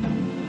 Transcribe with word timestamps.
Thank 0.00 0.04
you. 0.36 0.41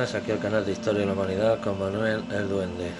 Aquí 0.00 0.32
al 0.32 0.38
canal 0.38 0.64
de 0.64 0.72
Historia 0.72 1.00
de 1.00 1.06
la 1.06 1.12
Humanidad 1.12 1.60
con 1.60 1.78
Manuel 1.78 2.24
el 2.32 2.48
Duende. 2.48 2.90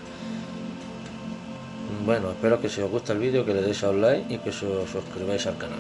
Bueno, 2.05 2.31
espero 2.31 2.61
que 2.61 2.69
si 2.69 2.83
os 2.83 2.91
gusta 2.91 3.15
el 3.15 3.19
vídeo 3.19 3.43
que 3.47 3.55
le 3.55 3.63
deis 3.63 3.83
a 3.85 3.89
un 3.89 4.03
like 4.03 4.35
y 4.35 4.37
que 4.37 4.51
os 4.51 4.57
suscribáis 4.91 5.47
al 5.47 5.57
canal. 5.57 5.79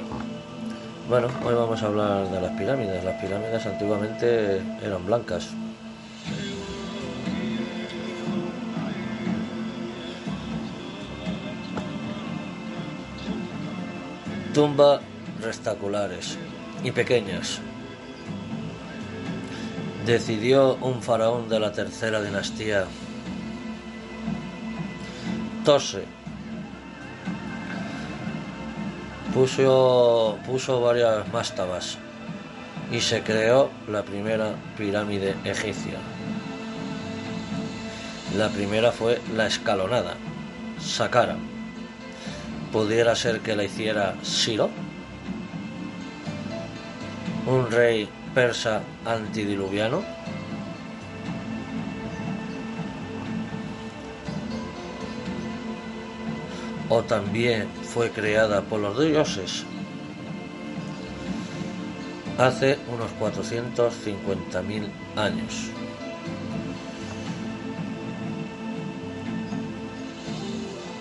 Bueno, 1.10 1.28
hoy 1.44 1.54
vamos 1.54 1.82
a 1.82 1.86
hablar 1.86 2.30
de 2.30 2.40
las 2.40 2.52
pirámides. 2.52 3.04
Las 3.04 3.20
pirámides 3.20 3.66
antiguamente 3.66 4.62
eran 4.82 5.04
blancas. 5.04 5.50
Tumbas 14.54 15.02
restaculares 15.42 16.38
y 16.82 16.92
pequeñas 16.92 17.60
decidió 20.06 20.74
un 20.76 21.02
faraón 21.02 21.48
de 21.48 21.60
la 21.60 21.72
tercera 21.72 22.20
dinastía, 22.20 22.84
Tose, 25.64 26.04
puso, 29.34 30.38
puso 30.46 30.80
varias 30.80 31.30
mastabas 31.32 31.98
y 32.90 33.00
se 33.00 33.22
creó 33.22 33.70
la 33.88 34.02
primera 34.02 34.54
pirámide 34.76 35.36
egipcia. 35.44 35.98
La 38.36 38.48
primera 38.48 38.90
fue 38.90 39.20
la 39.34 39.46
escalonada, 39.46 40.14
Saqqara. 40.80 41.36
Pudiera 42.72 43.14
ser 43.14 43.40
que 43.40 43.56
la 43.56 43.64
hiciera 43.64 44.14
Siro, 44.22 44.70
un 47.46 47.70
rey 47.70 48.08
persa 48.34 48.82
antidiluviano? 49.04 50.02
¿O 56.88 57.02
también 57.02 57.68
fue 57.82 58.10
creada 58.10 58.62
por 58.62 58.80
los 58.80 58.98
dioses? 58.98 59.64
Hace 62.38 62.78
unos 62.88 63.10
450.000 63.20 64.88
años. 65.16 65.70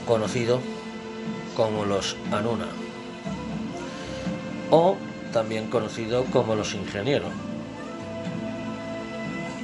Conocido 0.05 0.59
como 1.55 1.85
los 1.85 2.15
Anuna. 2.31 2.67
O 4.69 4.97
también 5.31 5.67
conocido 5.67 6.25
como 6.25 6.55
los 6.55 6.73
ingenieros. 6.73 7.31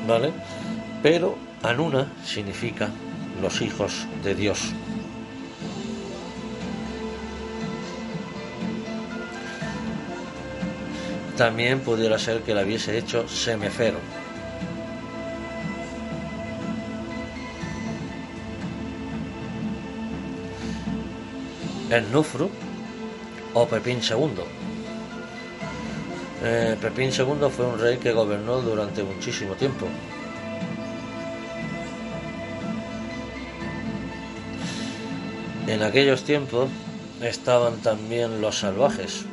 ¿Vale? 0.08 0.32
Pero 1.02 1.36
Anuna 1.64 2.12
significa 2.24 2.90
los 3.42 3.62
hijos 3.62 4.06
de 4.24 4.36
Dios. 4.36 4.72
También 11.38 11.82
pudiera 11.82 12.18
ser 12.18 12.42
que 12.44 12.54
la 12.54 12.64
hubiese 12.64 12.98
hecho 12.98 13.28
Semefero. 13.28 13.98
El 21.90 22.12
Nufru 22.12 22.50
o 23.54 23.68
Pepín 23.68 24.00
II 24.02 24.65
eh, 26.46 26.78
Pepín 26.80 27.10
II 27.10 27.50
fue 27.50 27.66
un 27.66 27.80
rey 27.80 27.98
que 27.98 28.12
gobernó 28.12 28.62
durante 28.62 29.04
muchísimo 29.04 29.56
tiempo. 29.56 29.88
En 35.66 35.82
aquellos 35.82 36.24
tiempos 36.24 36.70
estaban 37.22 37.78
también 37.78 38.42
los 38.42 38.60
salvajes 38.60 39.26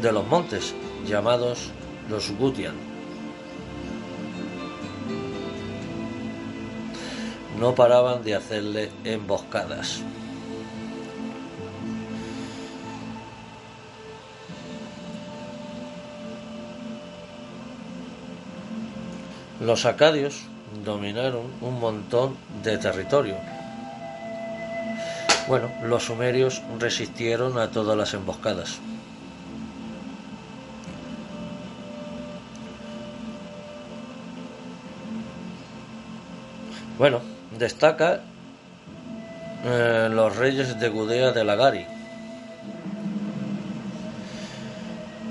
de 0.00 0.12
los 0.12 0.24
montes, 0.28 0.74
llamados 1.04 1.72
los 2.08 2.30
Gutian. 2.38 2.74
No 7.58 7.74
paraban 7.74 8.22
de 8.22 8.36
hacerle 8.36 8.90
emboscadas. 9.02 10.02
Los 19.60 19.86
acadios 19.86 20.42
dominaron 20.84 21.50
un 21.62 21.80
montón 21.80 22.36
de 22.62 22.76
territorio. 22.76 23.36
Bueno, 25.48 25.70
los 25.82 26.04
sumerios 26.04 26.62
resistieron 26.78 27.56
a 27.58 27.70
todas 27.70 27.96
las 27.96 28.12
emboscadas. 28.12 28.78
Bueno, 36.98 37.20
destaca 37.58 38.20
eh, 39.64 40.08
los 40.10 40.36
reyes 40.36 40.78
de 40.78 40.88
Gudea 40.88 41.32
de 41.32 41.44
Lagari. 41.44 41.86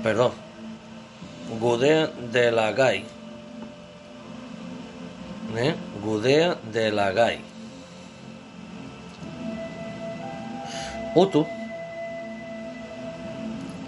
Perdón, 0.02 0.32
Gudea 1.60 2.08
de 2.32 2.50
Lagai 2.52 3.15
Gudea 6.04 6.58
de 6.70 6.92
Lagai. 6.92 7.40
Utu 11.14 11.46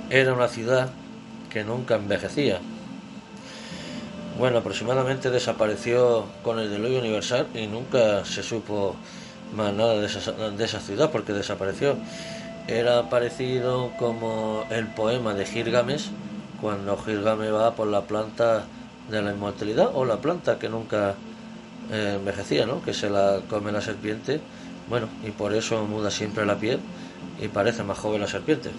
era 0.09 0.33
una 0.33 0.49
ciudad 0.49 0.89
que 1.51 1.65
nunca 1.65 1.97
envejecía. 1.97 2.61
Bueno, 4.39 4.59
aproximadamente 4.59 5.31
desapareció 5.31 6.25
con 6.43 6.59
el 6.59 6.71
diluvio 6.71 7.01
universal 7.01 7.47
y 7.55 7.67
nunca 7.67 8.25
se 8.25 8.43
supo 8.43 8.97
más 9.55 9.75
nada 9.75 10.01
de 10.01 10.07
esa, 10.07 10.33
de 10.33 10.65
esa 10.65 10.81
ciudad 10.81 11.11
porque 11.11 11.35
desapareció. 11.35 11.97
Era 12.67 13.11
parecido 13.11 13.91
como 13.99 14.65
el 14.71 14.87
poema 14.87 15.35
de 15.35 15.45
Gilgamesh 15.45 16.09
cuando 16.63 16.97
Gilgamesh 16.97 17.53
va 17.53 17.75
por 17.75 17.89
la 17.89 18.03
planta 18.03 18.65
de 19.11 19.21
la 19.21 19.33
inmortalidad 19.33 19.91
o 19.95 20.07
la 20.07 20.17
planta 20.17 20.59
que 20.59 20.71
nunca 20.71 21.15
eh, 21.91 22.15
envejecía, 22.17 22.67
¿no? 22.67 22.83
Que 22.83 22.95
se 22.95 23.11
la 23.11 23.41
come 23.49 23.73
la 23.73 23.81
serpiente, 23.81 24.41
bueno, 24.89 25.09
y 25.25 25.31
por 25.31 25.55
eso 25.55 25.85
muda 25.87 26.11
siempre 26.11 26.47
la 26.47 26.57
piel 26.57 26.81
y 27.41 27.49
parece 27.49 27.83
más 27.83 27.99
joven 27.99 28.21
la 28.21 28.29
serpiente. 28.29 28.71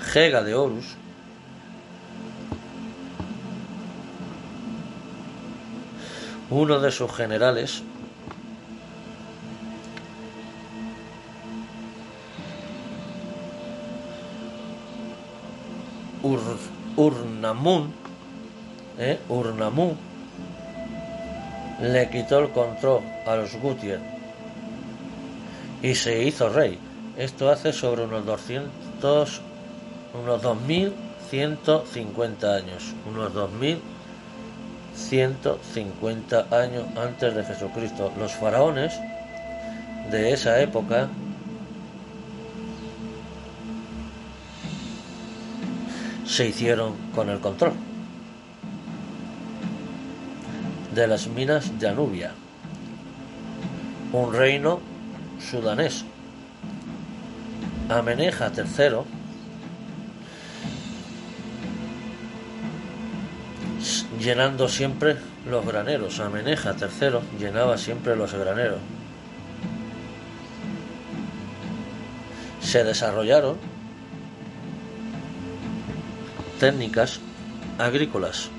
Gega 0.00 0.42
de 0.42 0.54
Horus 0.54 0.96
uno 6.50 6.80
de 6.80 6.92
sus 6.92 7.12
generales 7.12 7.82
Ur, 16.26 16.40
Urnamun 16.96 17.92
¿eh? 18.98 19.20
Urnamun 19.28 19.96
le 21.80 22.10
quitó 22.10 22.40
el 22.40 22.50
control 22.50 23.02
a 23.26 23.36
los 23.36 23.54
Gutier 23.60 24.00
y 25.82 25.94
se 25.94 26.24
hizo 26.24 26.48
rey. 26.48 26.78
Esto 27.16 27.48
hace 27.50 27.72
sobre 27.72 28.04
unos 28.04 28.26
200, 28.26 29.40
unos 30.22 30.42
2150 30.42 32.54
años, 32.54 32.94
unos 33.08 33.32
2000 33.32 33.80
150 34.96 36.46
años 36.50 36.84
antes 36.96 37.34
de 37.34 37.44
Jesucristo. 37.44 38.12
Los 38.18 38.32
faraones 38.32 38.98
de 40.10 40.32
esa 40.32 40.60
época 40.60 41.08
se 46.26 46.46
hicieron 46.46 46.94
con 47.14 47.28
el 47.28 47.40
control 47.40 47.72
de 50.94 51.06
las 51.06 51.28
minas 51.28 51.78
de 51.78 51.88
Anubia, 51.88 52.32
un 54.12 54.32
reino 54.32 54.80
sudanés. 55.38 56.04
Ameneja 57.88 58.50
III 58.56 59.02
llenando 64.18 64.68
siempre 64.68 65.16
los 65.48 65.64
graneros. 65.64 66.18
Ameneja 66.18 66.74
tercero 66.74 67.22
llenaba 67.38 67.78
siempre 67.78 68.16
los 68.16 68.32
graneros. 68.32 68.78
Se 72.60 72.82
desarrollaron 72.82 73.75
técnicas 76.58 77.20
agrícolas. 77.78 78.50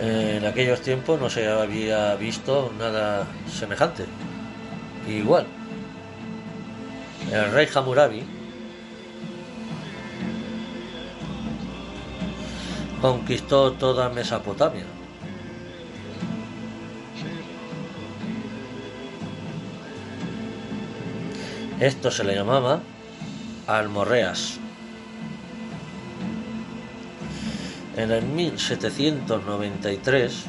En 0.00 0.44
aquellos 0.44 0.82
tiempos 0.82 1.20
no 1.20 1.30
se 1.30 1.48
había 1.48 2.14
visto 2.16 2.72
nada 2.78 3.26
semejante. 3.50 4.04
Igual, 5.08 5.46
el 7.32 7.52
rey 7.52 7.68
Hammurabi 7.74 8.22
conquistó 13.00 13.72
toda 13.72 14.08
Mesopotamia. 14.08 14.84
Esto 21.80 22.10
se 22.10 22.24
le 22.24 22.34
llamaba 22.34 22.80
Almorreas. 23.66 24.58
En 27.96 28.10
el 28.10 28.22
1793 28.22 30.44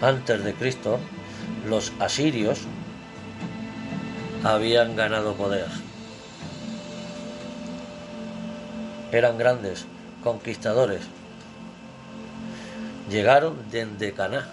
antes 0.00 0.44
de 0.44 0.54
Cristo, 0.54 0.98
los 1.66 1.92
asirios 1.98 2.60
habían 4.42 4.96
ganado 4.96 5.34
poder. 5.34 5.66
Eran 9.12 9.38
grandes, 9.38 9.86
conquistadores. 10.22 11.02
Llegaron 13.10 13.56
desde 13.70 14.12
Caná. 14.12 14.46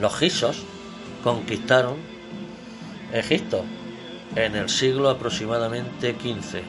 Los 0.00 0.16
gisos 0.16 0.62
conquistaron 1.22 1.96
Egipto 3.12 3.64
en 4.34 4.56
el 4.56 4.68
siglo 4.68 5.08
aproximadamente 5.08 6.12
XV. 6.12 6.62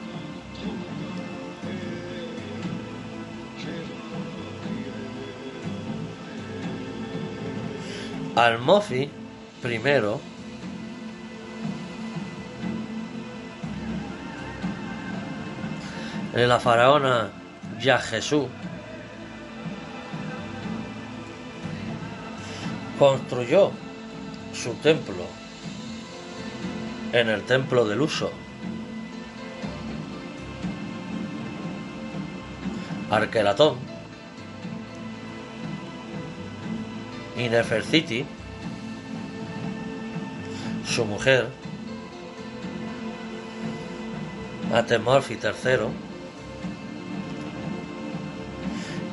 Almofi 8.36 9.10
primero 9.62 10.20
la 16.34 16.60
faraona 16.60 17.30
Ya 17.80 17.98
construyó 22.98 23.72
su 24.52 24.74
templo 24.74 25.24
en 27.12 27.28
el 27.28 27.42
templo 27.42 27.84
del 27.86 28.00
uso. 28.00 28.30
Arquelatón 33.10 33.76
y 37.36 37.48
Nefertiti, 37.48 38.24
su 40.86 41.04
mujer, 41.04 41.48
Atemorfi 44.74 45.34
III, 45.34 46.06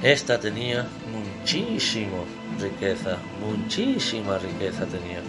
Esta 0.01 0.37
tenía 0.37 0.85
muchísima 1.11 2.42
riqueza, 2.59 3.17
muchísima 3.39 4.37
riqueza 4.37 4.85
tenía. 4.85 5.21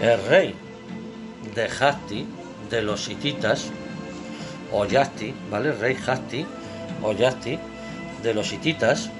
El 0.00 0.24
rey 0.26 0.54
de 1.54 1.64
Hasti, 1.64 2.26
de 2.70 2.82
los 2.82 3.08
hititas, 3.08 3.70
o 4.72 4.84
Yasti, 4.84 5.34
¿vale? 5.50 5.72
Rey 5.72 5.96
Hasti, 6.06 6.46
o 7.02 7.12
Yasti, 7.12 7.58
de 8.22 8.34
los 8.34 8.52
hititas, 8.52 9.10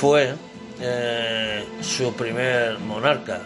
fue 0.00 0.34
eh, 0.80 1.64
su 1.80 2.12
primer 2.14 2.78
monarca, 2.80 3.42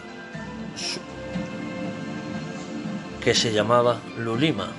que 3.27 3.35
se 3.35 3.51
llamaba 3.51 3.99
Lulima. 4.19 4.69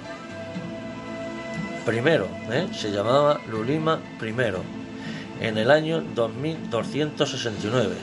Primero, 1.84 2.28
¿eh? 2.50 2.66
se 2.72 2.90
llamaba 2.90 3.42
Lulima 3.46 4.00
primero, 4.18 4.62
en 5.38 5.58
el 5.58 5.70
año 5.70 6.00
2269. 6.14 7.94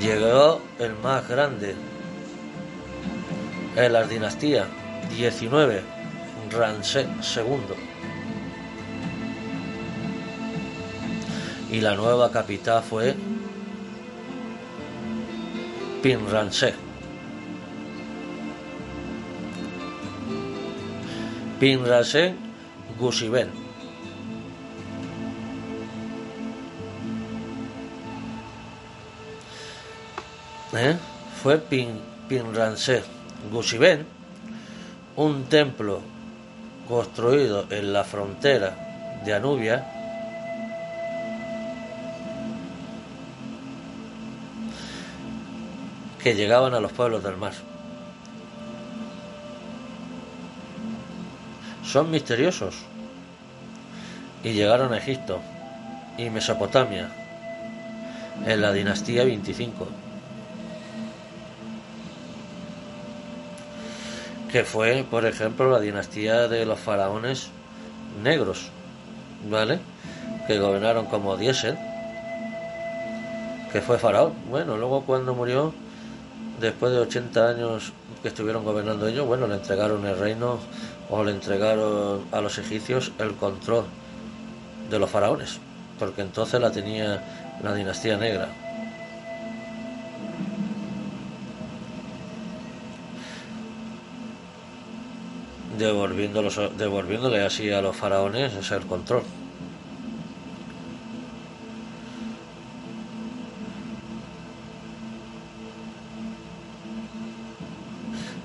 Llegó 0.00 0.62
el 0.78 0.94
más 0.94 1.28
grande 1.28 1.74
en 3.76 3.92
la 3.92 4.04
dinastía 4.04 4.66
19, 5.14 5.82
Ramsés 6.50 7.08
II. 7.36 7.76
Y 11.72 11.82
la 11.82 11.94
nueva 11.94 12.30
capital 12.30 12.82
fue 12.82 13.14
Pinransé. 16.02 16.85
Pinrase 21.58 22.34
Gusiben. 22.98 23.50
¿Eh? 30.74 30.96
Fue 31.42 31.58
Pin, 31.58 32.00
Pinransé 32.28 33.02
un 35.16 35.44
templo 35.44 36.00
construido 36.88 37.66
en 37.70 37.92
la 37.92 38.04
frontera 38.04 39.20
de 39.24 39.32
Anubia, 39.32 39.86
que 46.22 46.34
llegaban 46.34 46.74
a 46.74 46.80
los 46.80 46.92
pueblos 46.92 47.22
del 47.22 47.36
mar. 47.36 47.52
Son 51.96 52.10
misteriosos 52.10 52.74
y 54.44 54.52
llegaron 54.52 54.92
a 54.92 54.98
Egipto 54.98 55.40
y 56.18 56.28
Mesopotamia 56.28 57.08
en 58.44 58.60
la 58.60 58.70
dinastía 58.74 59.24
25, 59.24 59.86
que 64.52 64.62
fue, 64.64 65.06
por 65.10 65.24
ejemplo, 65.24 65.70
la 65.70 65.80
dinastía 65.80 66.48
de 66.48 66.66
los 66.66 66.78
faraones 66.78 67.48
negros, 68.22 68.68
¿vale? 69.50 69.78
Que 70.46 70.58
gobernaron 70.58 71.06
como 71.06 71.38
Diesel, 71.38 71.78
que 73.72 73.80
fue 73.80 73.96
faraón. 73.96 74.34
Bueno, 74.50 74.76
luego 74.76 75.00
cuando 75.06 75.34
murió, 75.34 75.72
después 76.60 76.92
de 76.92 76.98
80 76.98 77.48
años 77.48 77.94
que 78.20 78.28
estuvieron 78.28 78.64
gobernando 78.64 79.06
ellos, 79.06 79.26
bueno, 79.26 79.46
le 79.46 79.54
entregaron 79.54 80.04
el 80.04 80.18
reino 80.18 80.58
o 81.10 81.24
le 81.24 81.32
entregaron 81.32 82.24
a 82.32 82.40
los 82.40 82.58
egipcios 82.58 83.12
el 83.18 83.34
control 83.34 83.84
de 84.90 84.98
los 84.98 85.10
faraones, 85.10 85.58
porque 85.98 86.22
entonces 86.22 86.60
la 86.60 86.70
tenía 86.70 87.22
la 87.62 87.74
dinastía 87.74 88.16
negra. 88.16 88.48
devolviéndole 95.78 97.44
así 97.44 97.70
a 97.70 97.82
los 97.82 97.94
faraones 97.94 98.54
ese 98.54 98.78
control. 98.80 99.22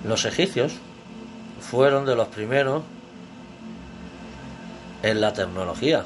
Los 0.03 0.25
egipcios 0.25 0.73
fueron 1.71 2.05
de 2.05 2.17
los 2.17 2.27
primeros 2.27 2.83
en 5.03 5.21
la 5.21 5.31
tecnología. 5.31 6.03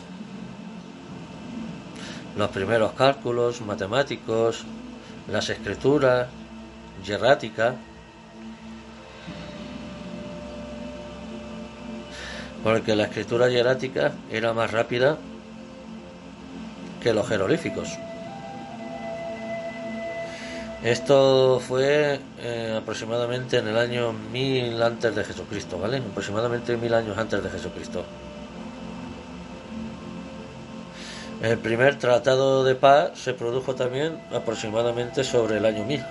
Los 2.38 2.52
primeros 2.52 2.92
cálculos 2.92 3.62
matemáticos, 3.62 4.64
las 5.28 5.50
escrituras, 5.50 6.28
hierática, 7.04 7.74
porque 12.64 12.96
la 12.96 13.06
escritura 13.06 13.50
hierática 13.50 14.14
era 14.30 14.54
más 14.54 14.70
rápida 14.70 15.18
que 17.02 17.12
los 17.12 17.28
jeroglíficos. 17.28 17.98
Esto 20.84 21.60
fue 21.60 22.20
eh, 22.40 22.76
aproximadamente 22.78 23.58
en 23.58 23.68
el 23.68 23.78
año 23.78 24.14
1000 24.14 24.82
antes 24.82 25.16
de 25.16 25.24
Jesucristo, 25.24 25.80
¿vale? 25.80 25.98
Aproximadamente 25.98 26.78
mil 26.78 26.94
años 26.94 27.18
antes 27.18 27.44
de 27.44 27.50
Jesucristo. 27.50 28.06
El 31.42 31.58
primer 31.58 31.98
tratado 31.98 32.64
de 32.64 32.76
paz 32.76 33.12
se 33.16 33.34
produjo 33.34 33.76
también 33.76 34.20
aproximadamente 34.32 35.24
sobre 35.24 35.58
el 35.58 35.66
año 35.66 35.86
1000. 35.86 36.04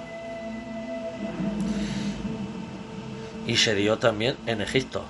Y 3.47 3.56
se 3.56 3.75
dio 3.75 3.99
también 3.99 4.37
en 4.47 4.61
Egipto. 4.61 5.04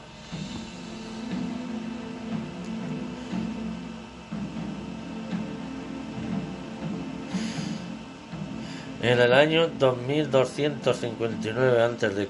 En 9.05 9.21
el 9.21 9.33
año 9.35 9.69
2259 9.69 11.83
a.C., 11.83 12.27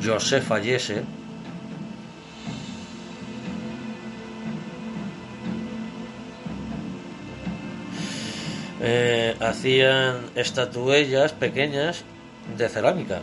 José 0.00 0.40
fallece 0.40 1.02
eh, 8.80 9.34
hacían 9.40 10.18
estatuellas 10.36 11.32
pequeñas 11.32 12.04
de 12.56 12.68
cerámica. 12.68 13.18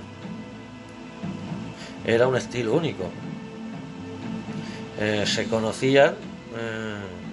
Era 2.03 2.27
un 2.27 2.35
estilo 2.35 2.73
único. 2.73 3.09
Eh, 4.99 5.23
se 5.25 5.47
conocían 5.47 6.15
eh, 6.57 7.24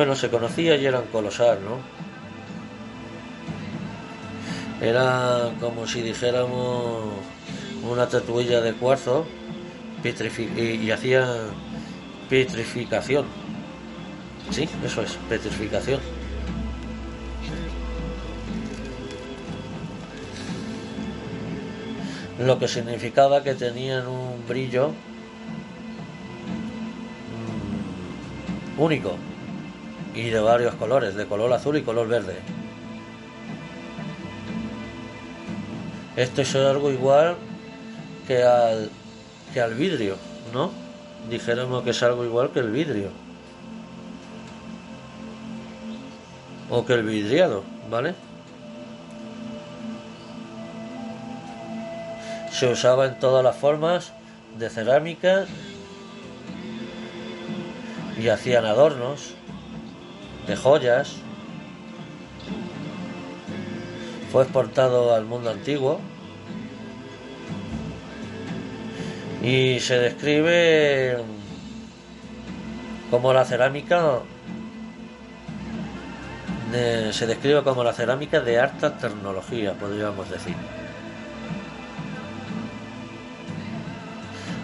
Bueno, 0.00 0.16
se 0.16 0.30
conocía 0.30 0.76
y 0.76 0.86
eran 0.86 1.04
colosal, 1.12 1.58
¿no? 1.62 1.76
Era 4.80 5.50
como 5.60 5.86
si 5.86 6.00
dijéramos 6.00 7.04
una 7.86 8.08
tatuilla 8.08 8.62
de 8.62 8.72
cuarzo 8.72 9.26
y, 10.02 10.62
y 10.62 10.90
hacían 10.90 11.50
petrificación. 12.30 13.26
Sí, 14.50 14.66
eso 14.82 15.02
es, 15.02 15.18
petrificación. 15.28 16.00
Lo 22.38 22.58
que 22.58 22.68
significaba 22.68 23.44
que 23.44 23.54
tenían 23.54 24.06
un 24.06 24.48
brillo 24.48 24.94
mm, 28.78 28.80
único 28.80 29.18
y 30.14 30.30
de 30.30 30.40
varios 30.40 30.74
colores, 30.74 31.14
de 31.14 31.26
color 31.26 31.52
azul 31.52 31.76
y 31.76 31.82
color 31.82 32.08
verde. 32.08 32.36
Esto 36.16 36.42
es 36.42 36.54
algo 36.56 36.90
igual 36.90 37.36
que 38.26 38.42
al, 38.42 38.90
que 39.54 39.60
al 39.60 39.74
vidrio, 39.74 40.16
¿no? 40.52 40.70
Dijéramos 41.28 41.82
que 41.82 41.90
es 41.90 42.02
algo 42.02 42.24
igual 42.24 42.50
que 42.50 42.60
el 42.60 42.70
vidrio. 42.70 43.08
O 46.68 46.84
que 46.84 46.94
el 46.94 47.02
vidriado, 47.04 47.64
¿vale? 47.90 48.14
Se 52.50 52.70
usaba 52.70 53.06
en 53.06 53.18
todas 53.18 53.42
las 53.42 53.56
formas 53.56 54.12
de 54.58 54.68
cerámica 54.68 55.46
y 58.20 58.28
hacían 58.28 58.66
adornos 58.66 59.34
de 60.46 60.56
joyas. 60.56 61.16
Fue 64.32 64.44
exportado 64.44 65.14
al 65.14 65.24
mundo 65.24 65.50
antiguo 65.50 66.00
y 69.42 69.80
se 69.80 69.98
describe 69.98 71.18
como 73.10 73.32
la 73.32 73.44
cerámica 73.44 74.20
se 77.12 77.26
describe 77.26 77.62
como 77.62 77.82
la 77.82 77.92
cerámica 77.92 78.40
de 78.40 78.60
alta 78.60 78.96
tecnología, 78.96 79.72
podríamos 79.72 80.30
decir. 80.30 80.54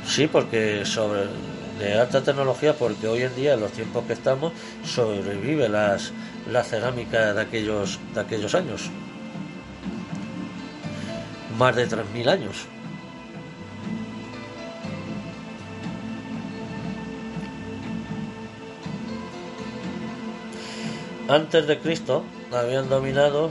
Sí, 0.06 0.28
porque 0.28 0.85
sobre 0.85 1.25
de 1.78 1.99
alta 2.00 2.23
tecnología 2.23 2.75
porque 2.75 3.06
hoy 3.06 3.23
en 3.23 3.35
día, 3.35 3.54
en 3.54 3.61
los 3.61 3.73
tiempos 3.73 4.04
que 4.06 4.14
estamos, 4.14 4.52
sobrevive 4.85 5.68
las, 5.68 6.12
la 6.50 6.64
cerámica 6.64 7.35
de 7.35 7.40
aquellos, 7.40 7.99
de 8.14 8.21
aquellos 8.21 8.54
años. 8.54 8.90
Más 11.59 11.75
de 11.75 11.88
3.000 11.88 12.28
años. 12.28 12.66
Antes 21.28 21.66
de 21.66 21.80
Cristo 21.80 22.25
habían 22.52 22.88
dominado 22.88 23.50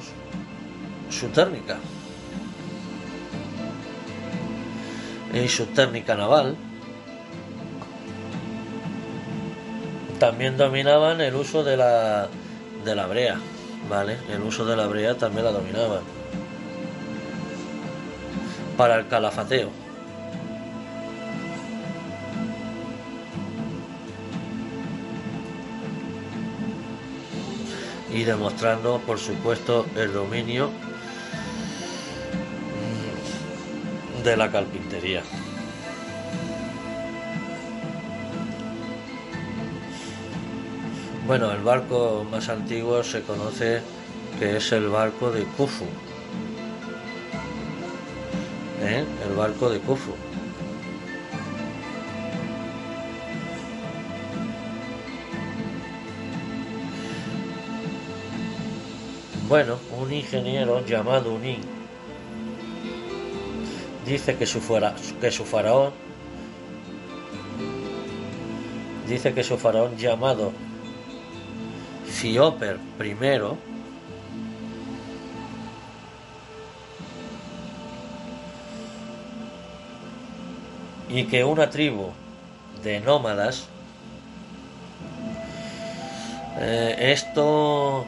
su 1.10 1.27
técnica 1.27 1.77
y 5.34 5.48
su 5.50 5.65
técnica 5.67 6.15
naval 6.15 6.55
también 10.20 10.58
dominaban 10.58 11.22
el 11.22 11.36
uso 11.36 11.64
de 11.64 11.78
la, 11.78 12.28
de 12.84 12.96
la 12.96 13.08
brea, 13.08 13.38
¿vale? 13.90 14.18
El 14.30 14.42
uso 14.42 14.66
de 14.66 14.76
la 14.76 14.88
brea 14.88 15.16
también 15.16 15.46
la 15.46 15.52
dominaban. 15.52 16.02
Para 18.78 18.96
el 18.96 19.08
calafateo. 19.08 19.70
Y 28.14 28.24
demostrando, 28.24 29.02
por 29.06 29.20
supuesto, 29.20 29.86
el 29.98 30.14
dominio 30.14 30.70
de 34.24 34.38
la 34.38 34.50
carpintería. 34.50 35.22
Bueno, 41.27 41.51
el 41.51 41.63
barco 41.63 42.24
más 42.29 42.50
antiguo 42.50 43.03
se 43.03 43.24
conoce 43.24 43.82
que 44.38 44.58
es 44.58 44.72
el 44.72 44.89
barco 44.89 45.32
de 45.32 45.44
Khufu. 45.58 45.86
¿Eh? 48.84 49.03
El 49.27 49.36
barco 49.36 49.72
de 49.72 49.79
Khufu. 49.79 50.12
Bueno, 59.50 59.79
un 60.00 60.13
ingeniero 60.13 60.86
llamado 60.86 61.34
Unin 61.34 61.62
dice 64.05 64.36
que 64.36 64.46
su, 64.46 64.62
que 65.20 65.32
su 65.32 65.44
faraón 65.44 65.91
dice 69.08 69.34
que 69.34 69.44
su 69.44 69.58
faraón 69.58 69.98
llamado 69.98 70.51
Fioper 72.16 72.80
I 72.98 73.14
y 81.10 81.26
que 81.26 81.44
una 81.44 81.70
tribu 81.70 82.12
de 82.84 83.02
nómadas 83.02 83.68
eh, 86.58 87.12
esto 87.12 88.06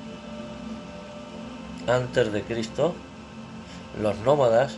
antes 1.87 2.33
de 2.33 2.43
Cristo 2.43 2.95
los 4.03 4.19
nómadas 4.19 4.77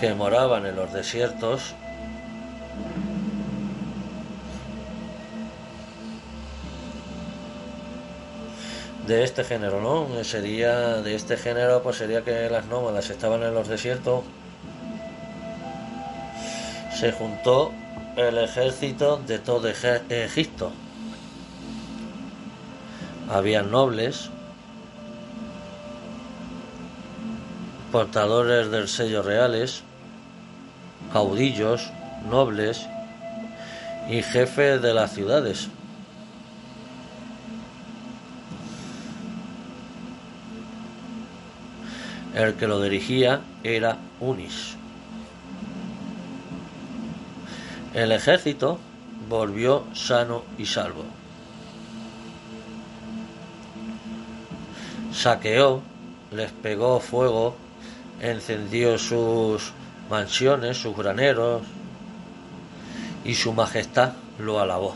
que 0.00 0.14
moraban 0.14 0.66
en 0.66 0.76
los 0.76 0.92
desiertos 0.92 1.74
de 9.06 9.22
este 9.22 9.44
género, 9.44 9.80
¿no? 9.80 10.24
Sería 10.24 11.00
de 11.00 11.14
este 11.14 11.36
género, 11.36 11.82
pues 11.82 11.96
sería 11.96 12.22
que 12.22 12.50
las 12.50 12.66
nómadas 12.66 13.08
estaban 13.10 13.42
en 13.42 13.54
los 13.54 13.68
desiertos. 13.68 14.24
Se 16.94 17.12
juntó 17.12 17.72
el 18.16 18.38
ejército 18.38 19.18
de 19.18 19.38
todo 19.38 19.68
Egipto. 19.68 20.72
Había 23.28 23.62
nobles, 23.62 24.30
portadores 27.92 28.70
del 28.70 28.88
sello 28.88 29.22
reales, 29.22 29.82
caudillos, 31.16 31.88
nobles 32.28 32.86
y 34.10 34.20
jefes 34.20 34.82
de 34.82 34.92
las 34.92 35.14
ciudades. 35.14 35.68
El 42.34 42.52
que 42.56 42.66
lo 42.66 42.82
dirigía 42.82 43.40
era 43.64 43.96
Unis. 44.20 44.76
El 47.94 48.12
ejército 48.12 48.78
volvió 49.26 49.84
sano 49.94 50.42
y 50.58 50.66
salvo. 50.66 51.04
Saqueó, 55.14 55.80
les 56.30 56.52
pegó 56.52 57.00
fuego, 57.00 57.56
encendió 58.20 58.98
sus 58.98 59.72
mansiones, 60.10 60.76
sus 60.76 60.96
graneros, 60.96 61.62
y 63.24 63.34
su 63.34 63.52
majestad 63.52 64.12
lo 64.38 64.60
alabó. 64.60 64.94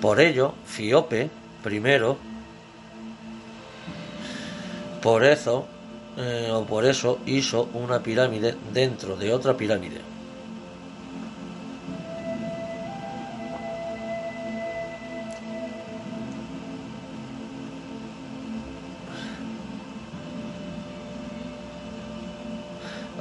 Por 0.00 0.20
ello, 0.20 0.54
Fiope 0.66 1.30
primero 1.62 2.18
por 5.02 5.22
eso, 5.24 5.66
eh, 6.16 6.50
o 6.50 6.64
por 6.64 6.86
eso 6.86 7.18
hizo 7.26 7.68
una 7.74 8.02
pirámide 8.02 8.54
dentro 8.72 9.16
de 9.16 9.34
otra 9.34 9.54
pirámide. 9.54 10.13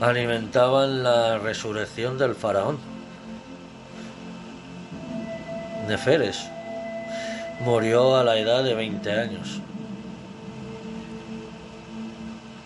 Alimentaban 0.03 1.03
la 1.03 1.37
resurrección 1.37 2.17
del 2.17 2.35
faraón. 2.35 2.77
Neferes 5.87 6.45
murió 7.61 8.15
a 8.15 8.23
la 8.23 8.37
edad 8.37 8.63
de 8.63 8.73
20 8.73 9.11
años. 9.11 9.61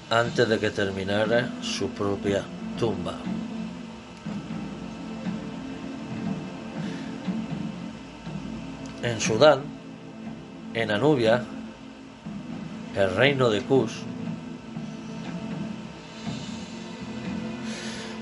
antes 0.09 0.47
de 0.47 0.57
que 0.57 0.69
terminara 0.69 1.49
su 1.61 1.89
propia 1.89 2.43
tumba. 2.79 3.13
En 9.03 9.19
Sudán, 9.19 9.61
en 10.73 10.91
Anubia, 10.91 11.43
el 12.95 13.15
reino 13.15 13.49
de 13.49 13.61
Kush, 13.61 13.91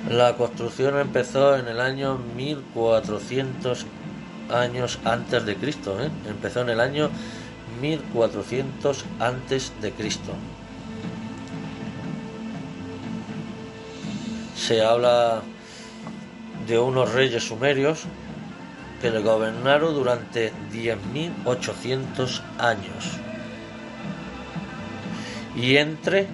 la 0.10 0.36
construcción 0.36 1.00
empezó 1.00 1.58
en 1.58 1.68
el 1.68 1.80
año 1.80 2.20
1400 2.36 3.86
años 4.50 5.00
antes 5.04 5.46
de 5.46 5.56
Cristo, 5.56 6.02
¿eh? 6.02 6.10
empezó 6.28 6.62
en 6.62 6.70
el 6.70 6.80
año 6.80 7.10
1400 7.82 9.06
antes 9.20 9.74
de 9.82 9.92
Cristo. 9.92 10.34
se 14.66 14.82
habla 14.82 15.42
de 16.68 16.80
unos 16.80 17.14
reyes 17.14 17.44
sumerios 17.44 18.04
que 19.00 19.12
le 19.12 19.20
gobernaron 19.20 19.94
durante 19.94 20.52
10.800 20.74 22.42
años. 22.58 23.12
Y 25.56 25.78
entre, 25.78 26.28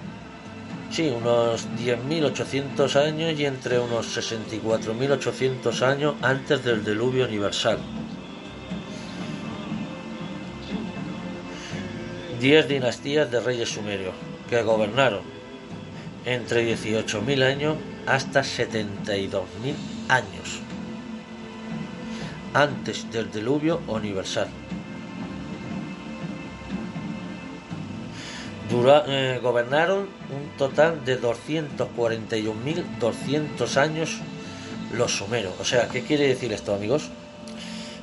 sí, 0.92 1.08
unos 1.08 1.68
10.800 1.78 2.96
años 2.96 3.38
y 3.38 3.46
entre 3.46 3.78
unos 3.78 4.16
64.800 4.16 5.82
años 5.82 6.14
antes 6.20 6.62
del 6.62 6.84
diluvio 6.84 7.24
universal. 7.24 7.78
Diez 12.38 12.68
dinastías 12.68 13.30
de 13.30 13.40
reyes 13.40 13.70
sumerios 13.70 14.14
que 14.50 14.62
gobernaron 14.62 15.22
entre 16.26 16.68
18.000 16.68 17.42
años 17.42 17.76
hasta 18.06 18.42
72.000 18.42 19.38
años 20.08 20.60
antes 22.52 23.10
del 23.10 23.30
diluvio 23.30 23.80
universal. 23.86 24.48
Eh, 28.74 29.38
gobernaron 29.42 30.08
un 30.30 30.56
total 30.56 31.04
de 31.04 31.20
241.200 31.20 33.76
años 33.76 34.20
los 34.94 35.12
sumeros. 35.12 35.52
O 35.60 35.64
sea, 35.64 35.88
¿qué 35.88 36.00
quiere 36.02 36.26
decir 36.26 36.54
esto, 36.54 36.74
amigos? 36.74 37.10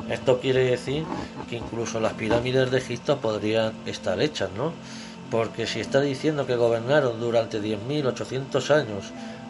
Esto 0.10 0.40
quiere 0.40 0.66
decir 0.66 1.06
que 1.50 1.56
incluso 1.56 2.00
las 2.00 2.14
pirámides 2.14 2.70
de 2.70 2.78
Egipto 2.78 3.18
podrían 3.18 3.74
estar 3.88 4.22
hechas, 4.22 4.52
¿no? 4.56 4.74
Porque 5.32 5.66
si 5.66 5.80
está 5.80 6.02
diciendo 6.02 6.46
que 6.46 6.56
gobernaron 6.56 7.20
durante 7.20 7.60
10.800 7.60 8.70
años 8.70 9.06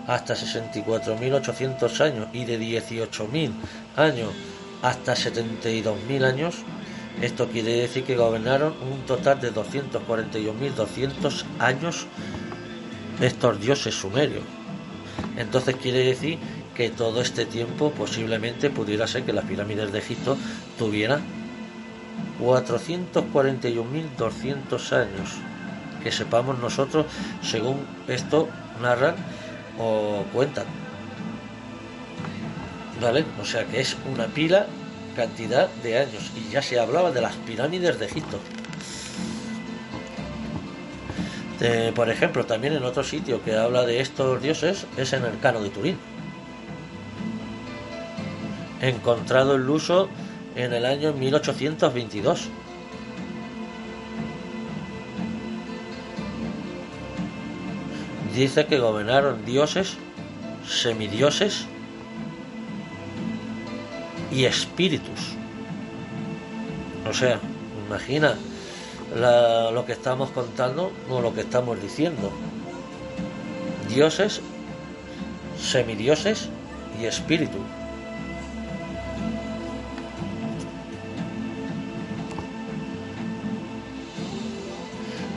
hasta 0.07 0.35
64.800 0.35 1.99
años 2.01 2.27
y 2.31 2.45
de 2.45 2.57
18.000 2.59 3.51
años 3.97 4.29
hasta 4.81 5.15
72.000 5.15 6.23
años, 6.23 6.55
esto 7.21 7.49
quiere 7.49 7.73
decir 7.73 8.05
que 8.05 8.15
gobernaron 8.15 8.73
un 8.81 9.01
total 9.05 9.41
de 9.41 9.53
241.200 9.53 11.43
años 11.59 12.07
estos 13.21 13.59
dioses 13.59 13.95
sumerios. 13.95 14.45
Entonces 15.37 15.75
quiere 15.75 15.99
decir 15.99 16.39
que 16.73 16.89
todo 16.89 17.21
este 17.21 17.45
tiempo 17.45 17.91
posiblemente 17.91 18.69
pudiera 18.69 19.05
ser 19.05 19.23
que 19.23 19.33
las 19.33 19.43
pirámides 19.45 19.91
de 19.91 19.99
Egipto 19.99 20.37
tuvieran 20.77 21.21
441.200 22.41 24.93
años. 24.93 25.31
Que 26.01 26.13
sepamos 26.13 26.57
nosotros, 26.59 27.07
según 27.41 27.81
esto 28.07 28.47
narran, 28.81 29.15
o 29.77 30.23
cuentan. 30.33 30.63
¿Vale? 33.01 33.25
O 33.41 33.45
sea 33.45 33.65
que 33.65 33.81
es 33.81 33.97
una 34.09 34.27
pila 34.27 34.67
cantidad 35.15 35.69
de 35.83 35.99
años 35.99 36.31
y 36.35 36.51
ya 36.51 36.61
se 36.61 36.79
hablaba 36.79 37.11
de 37.11 37.21
las 37.21 37.35
pirámides 37.35 37.99
de 37.99 38.05
Egipto. 38.05 38.39
por 41.93 42.09
ejemplo, 42.09 42.45
también 42.45 42.73
en 42.73 42.83
otro 42.83 43.03
sitio 43.03 43.43
que 43.43 43.53
habla 43.53 43.85
de 43.85 43.99
estos 43.99 44.41
dioses 44.41 44.87
es 44.95 45.11
en 45.11 45.25
el 45.25 45.37
Cano 45.39 45.61
de 45.61 45.69
Turín. 45.69 45.97
Encontrado 48.81 49.55
el 49.55 49.69
uso 49.69 50.07
en 50.55 50.71
el 50.71 50.85
año 50.85 51.11
1822. 51.11 52.47
Dice 58.33 58.65
que 58.67 58.79
gobernaron 58.79 59.43
dioses, 59.43 59.97
semidioses 60.65 61.67
y 64.31 64.45
espíritus. 64.45 65.35
O 67.09 67.13
sea, 67.13 67.39
imagina 67.87 68.35
lo 69.73 69.85
que 69.85 69.93
estamos 69.93 70.29
contando 70.29 70.91
o 71.09 71.21
lo 71.21 71.33
que 71.33 71.41
estamos 71.41 71.81
diciendo. 71.81 72.31
Dioses, 73.87 74.41
semidioses 75.59 76.49
y 77.01 77.05
espíritu. 77.05 77.57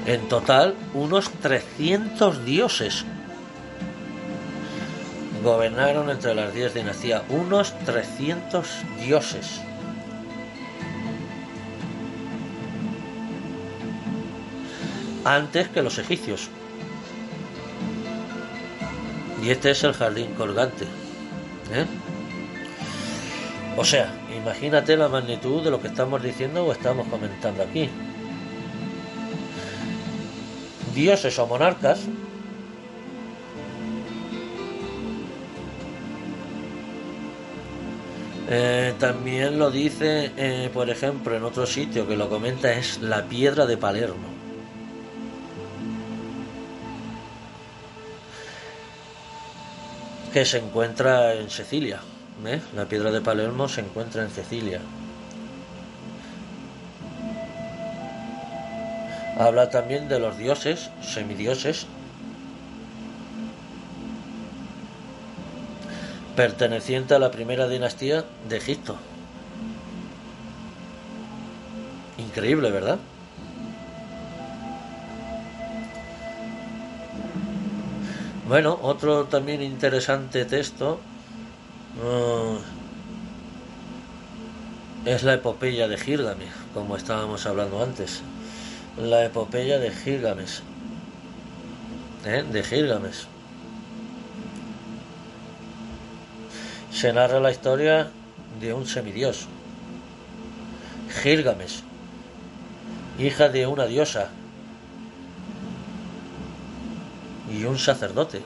En 0.05 0.29
total, 0.29 0.75
unos 0.95 1.31
300 1.31 2.45
dioses 2.45 3.07
gobernaron 5.43 6.11
entre 6.11 6.35
las 6.35 6.53
10 6.53 6.75
dinastías. 6.75 7.23
Unos 7.29 7.77
300 7.81 8.67
dioses. 9.01 9.61
Antes 15.25 15.69
que 15.69 15.83
los 15.83 15.99
egipcios. 15.99 16.49
Y 19.43 19.51
este 19.51 19.71
es 19.71 19.85
el 19.85 19.93
jardín 19.93 20.35
colgante. 20.35 20.85
¿eh? 21.73 21.87
O 23.77 23.85
sea, 23.85 24.13
imagínate 24.37 24.97
la 24.97 25.09
magnitud 25.09 25.63
de 25.63 25.71
lo 25.71 25.81
que 25.81 25.89
estamos 25.89 26.23
diciendo 26.23 26.65
o 26.65 26.73
estamos 26.73 27.07
comentando 27.09 27.63
aquí 27.63 27.89
dioses 30.95 31.39
o 31.39 31.47
monarcas 31.47 32.01
eh, 38.49 38.95
también 38.99 39.59
lo 39.59 39.71
dice, 39.71 40.33
eh, 40.37 40.71
por 40.73 40.91
ejemplo, 40.91 41.37
en 41.37 41.45
otro 41.45 41.67
sitio 41.67 42.07
que 42.07 42.17
lo 42.17 42.29
comenta 42.29 42.73
es 42.73 43.01
la 43.01 43.25
piedra 43.25 43.67
de 43.67 43.77
Palermo. 43.77 44.29
Que 50.33 50.45
se 50.45 50.59
encuentra 50.59 51.35
en 51.35 51.51
Sicilia. 51.51 52.01
¿eh? 52.47 52.61
La 52.75 52.87
piedra 52.87 53.11
de 53.11 53.21
Palermo 53.21 53.69
se 53.69 53.83
encuentra 53.83 54.23
en 54.23 54.31
Sicilia. 54.31 54.81
Habla 59.39 59.71
también 59.71 60.09
de 60.09 60.19
los 60.19 60.37
dioses, 60.37 60.91
semidioses, 61.01 61.87
perteneciente 66.37 67.15
a 67.15 67.19
la 67.19 67.31
primera 67.31 67.69
dinastía 67.69 68.25
de 68.49 68.57
Egipto. 68.57 68.97
Increíble, 72.19 72.71
¿verdad? 72.71 72.99
Bueno, 78.49 78.79
otro 78.83 79.25
también 79.25 79.63
interesante 79.63 80.45
texto 80.45 81.01
uh, 82.03 82.59
es 85.09 85.23
la 85.23 85.35
epopeya 85.35 85.89
de 85.89 85.97
Gilgamesh, 85.97 86.51
como 86.75 86.97
estábamos 86.97 87.47
hablando 87.47 87.83
antes 87.83 88.23
la 88.97 89.25
epopeya 89.25 89.79
de 89.79 89.91
Gilgamesh. 89.91 90.61
¿eh? 92.27 92.45
De 92.51 92.63
Gilgamesh. 92.63 93.27
Se 96.93 97.13
narra 97.13 97.41
la 97.41 97.51
historia 97.51 98.11
de 98.61 98.75
un 98.75 98.87
semidios, 98.87 99.47
Gilgamesh, 101.23 101.83
hija 103.19 103.49
de 103.49 103.67
una 103.67 103.87
diosa 103.87 104.29
y 107.53 107.65
un 107.65 107.79
sacerdote. 107.79 108.43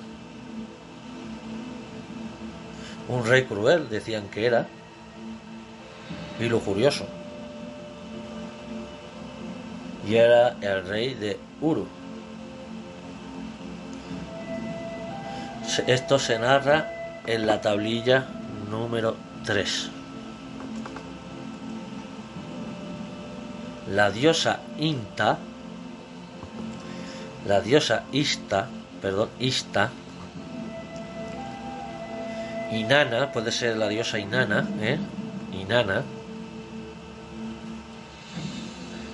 Un 3.09 3.25
rey 3.27 3.45
cruel, 3.45 3.89
decían 3.89 4.29
que 4.29 4.47
era, 4.47 4.67
y 6.41 6.49
lujurioso 6.49 7.07
y 10.07 10.17
era 10.17 10.57
el 10.61 10.87
rey 10.87 11.15
de 11.15 11.39
Uru. 11.61 11.87
Esto 15.87 16.19
se 16.19 16.39
narra 16.39 16.93
en 17.27 17.47
la 17.47 17.61
tablilla 17.61 18.27
número 18.77 19.17
3. 19.45 19.91
La 23.89 24.11
diosa 24.11 24.61
Inta, 24.79 25.39
la 27.47 27.61
diosa 27.61 28.05
Ista, 28.13 28.69
perdón, 29.01 29.31
Ista, 29.39 29.91
Inana, 32.73 33.33
puede 33.33 33.53
ser 33.53 33.77
la 33.77 33.89
diosa 33.89 34.19
Inana, 34.19 34.69
¿eh? 34.81 34.99
Inana, 35.53 36.03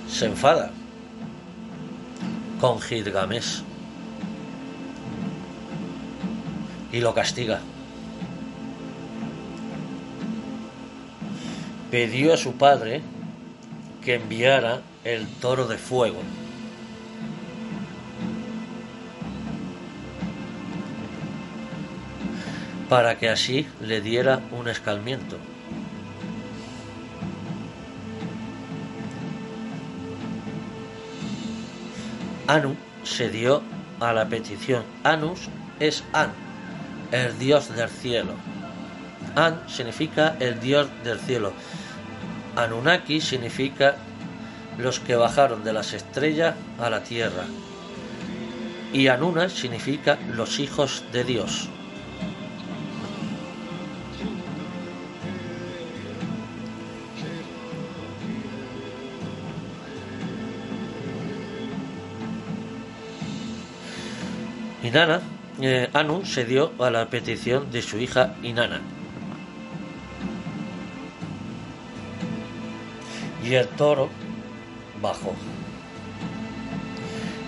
se 0.09 0.27
enfada 0.27 0.71
con 2.61 2.81
Gilgamesh 2.81 3.63
y 6.93 7.01
lo 7.01 7.15
castiga. 7.15 7.61
Pidió 11.93 12.35
a 12.35 12.37
su 12.37 12.55
padre 12.55 13.03
que 14.05 14.17
enviara 14.17 14.81
el 15.05 15.29
toro 15.29 15.69
de 15.69 15.79
fuego. 15.79 16.19
para 22.93 23.17
que 23.17 23.31
así 23.31 23.67
le 23.81 24.03
diera 24.03 24.43
un 24.51 24.69
escalmiento. 24.69 25.39
Anu 32.47 32.77
se 33.03 33.31
dio 33.31 33.63
a 33.99 34.13
la 34.13 34.29
petición. 34.29 34.85
Anus 35.05 35.49
es 35.81 36.05
An, 36.13 36.33
el 37.13 37.39
dios 37.39 37.75
del 37.75 37.89
cielo. 37.89 38.35
An 39.37 39.63
significa 39.69 40.37
el 40.39 40.61
dios 40.61 40.87
del 41.03 41.19
cielo. 41.19 41.55
Anunnaki 42.57 43.21
significa 43.21 43.97
los 44.79 45.01
que 45.01 45.17
bajaron 45.17 45.65
de 45.65 45.73
las 45.73 45.93
estrellas 45.93 46.55
a 46.79 46.91
la 46.91 47.03
tierra. 47.03 47.45
Y 48.93 49.09
Anuna 49.09 49.49
significa 49.49 50.19
los 50.35 50.59
hijos 50.59 51.05
de 51.13 51.25
Dios. 51.25 51.69
Inanna, 64.83 65.23
eh, 65.61 65.89
Anu 65.95 66.27
se 66.27 66.45
dio 66.45 66.73
a 66.79 66.91
la 66.91 67.09
petición 67.09 67.71
de 67.71 67.81
su 67.81 67.99
hija 67.99 68.35
Inanna. 68.43 68.81
Y 73.45 73.55
el 73.55 73.69
toro 73.69 74.09
bajó. 75.01 75.35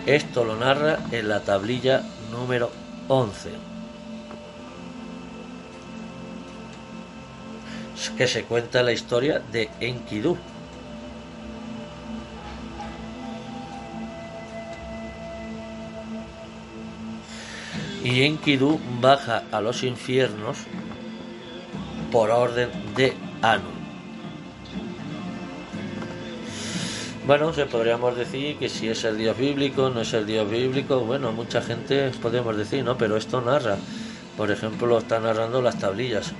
Esto 0.07 0.45
lo 0.45 0.57
narra 0.57 0.99
en 1.13 1.29
la 1.29 1.41
tablilla 1.41 2.03
número 2.31 2.71
11. 3.09 3.51
Que 8.19 8.27
se 8.29 8.45
cuenta 8.45 8.83
la 8.83 8.93
historia 8.93 9.41
de 9.41 9.71
Enkidu, 9.81 10.37
y 18.05 18.23
Enkidu 18.23 18.79
baja 19.01 19.45
a 19.51 19.61
los 19.63 19.83
infiernos 19.83 20.59
por 22.13 22.31
orden 22.31 22.71
de 22.95 23.15
Anu. 23.41 23.74
Bueno, 27.27 27.55
se 27.55 27.65
podríamos 27.65 28.17
decir 28.19 28.59
que 28.59 28.69
si 28.69 28.87
es 28.91 29.03
el 29.05 29.17
dios 29.17 29.39
bíblico, 29.39 29.89
no 29.89 30.03
es 30.03 30.13
el 30.13 30.27
dios 30.27 30.51
bíblico, 30.51 31.01
bueno, 31.01 31.33
mucha 31.33 31.63
gente 31.63 32.11
podemos 32.21 32.55
decir, 32.55 32.85
¿no? 32.85 32.99
Pero 32.99 33.17
esto 33.17 33.41
narra, 33.41 33.79
por 34.37 34.51
ejemplo, 34.51 34.87
lo 34.87 34.99
están 34.99 35.23
narrando 35.23 35.63
las 35.63 35.79
tablillas 35.79 36.33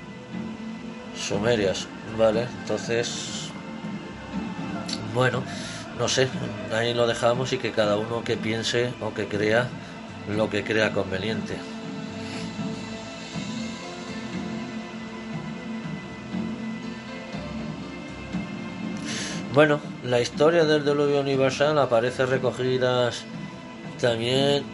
sumerias, 1.17 1.87
¿vale? 2.19 2.47
Entonces, 2.61 3.49
bueno, 5.15 5.43
no 5.99 6.07
sé, 6.07 6.29
ahí 6.71 6.93
lo 6.93 7.07
dejamos 7.07 7.55
y 7.55 7.57
que 7.57 7.73
cada 7.73 7.97
uno 7.97 8.23
que 8.23 8.37
piense 8.37 8.93
o 9.01 9.15
que 9.15 9.27
crea 9.27 9.69
lo 10.37 10.51
que 10.51 10.65
crea 10.65 10.93
conveniente. 10.93 11.57
Bueno, 19.55 19.79
la 20.03 20.21
historia 20.21 20.65
del 20.65 20.85
diluvio 20.85 21.21
universal 21.21 21.79
aparece 21.79 22.27
recogida 22.27 23.13
también 24.01 24.65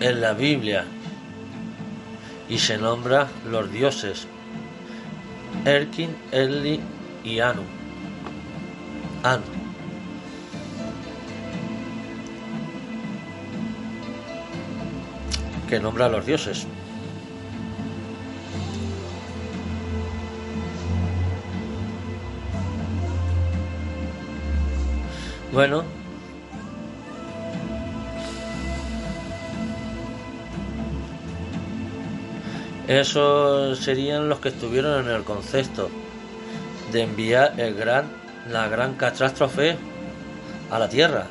en 0.00 0.20
la 0.20 0.32
Biblia 0.32 0.84
y 2.48 2.58
se 2.58 2.76
nombra 2.76 3.28
los 3.48 3.70
dioses 3.70 4.26
Erkin, 5.64 6.16
Eli 6.32 6.80
y 7.22 7.38
Anu. 7.38 7.62
Anu. 9.22 9.44
Que 15.68 15.78
nombra 15.78 16.06
a 16.06 16.08
los 16.08 16.26
dioses. 16.26 16.66
Bueno. 25.54 25.84
Esos 32.88 33.78
serían 33.78 34.28
los 34.28 34.40
que 34.40 34.48
estuvieron 34.48 35.06
en 35.06 35.14
el 35.14 35.22
concepto 35.22 35.90
de 36.90 37.02
enviar 37.02 37.54
el 37.58 37.76
gran, 37.76 38.06
la 38.50 38.66
gran 38.66 38.94
catástrofe 38.94 39.76
a 40.72 40.78
la 40.80 40.88
Tierra. 40.88 41.28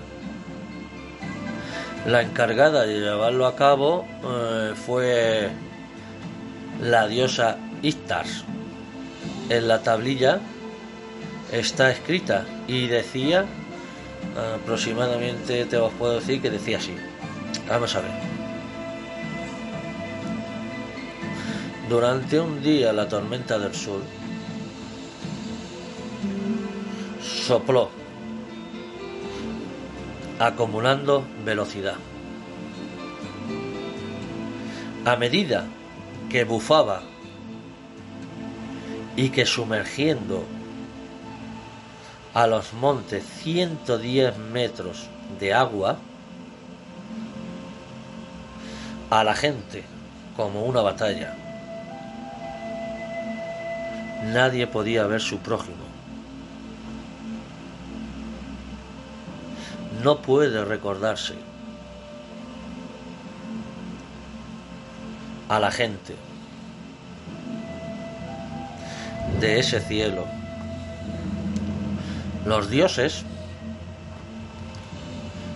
La 2.08 2.22
encargada 2.22 2.86
de 2.86 3.02
llevarlo 3.02 3.46
a 3.46 3.58
cabo 3.58 4.08
eh, 4.24 4.74
fue 4.74 5.50
la 6.82 7.08
diosa 7.08 7.58
Istar. 7.82 8.26
En 9.50 9.68
la 9.68 9.84
tablilla 9.84 10.40
está 11.52 11.92
escrita 11.92 12.46
y 12.68 12.88
decía 12.88 13.46
aproximadamente 14.38 15.65
te 15.65 15.78
os 15.78 15.93
puedo 15.93 16.15
decir 16.19 16.41
que 16.41 16.50
decía 16.50 16.78
así. 16.78 16.96
Vamos 17.67 17.96
a 17.96 18.02
ver. 18.02 18.12
Durante 21.89 22.39
un 22.39 22.62
día 22.62 22.91
la 22.93 23.08
tormenta 23.08 23.60
del 23.60 23.74
sur 23.74 24.02
sopló, 27.22 27.89
acumulando 30.39 31.26
velocidad. 31.46 31.96
A 35.06 35.15
medida 35.17 35.65
que 36.30 36.46
bufaba 36.46 37.04
y 39.15 39.30
que 39.30 39.46
sumergiendo 39.46 40.46
a 42.34 42.48
los 42.48 42.74
montes 42.74 43.24
110 43.43 44.38
metros 44.38 45.08
de 45.39 45.54
agua, 45.54 45.98
a 49.10 49.24
la 49.24 49.36
gente 49.36 49.84
como 50.36 50.63
una 50.63 50.82
batalla. 50.82 51.36
Nadie 54.26 54.65
podía 54.65 55.06
ver 55.06 55.22
su 55.22 55.38
prójimo. 55.39 55.84
No 60.02 60.22
puede 60.22 60.65
recordarse 60.65 61.36
a 65.50 65.60
la 65.60 65.72
gente 65.72 66.15
de 69.39 69.60
ese 69.60 69.80
cielo 69.82 70.26
los 72.45 72.69
dioses 72.69 73.23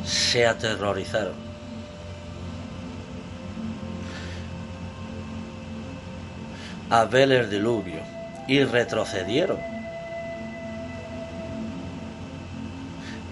se 0.06 0.46
aterrorizaron. 0.46 1.48
a 6.90 7.06
ver 7.06 7.32
el 7.32 7.50
diluvio 7.50 8.00
y 8.48 8.64
retrocedieron. 8.64 9.58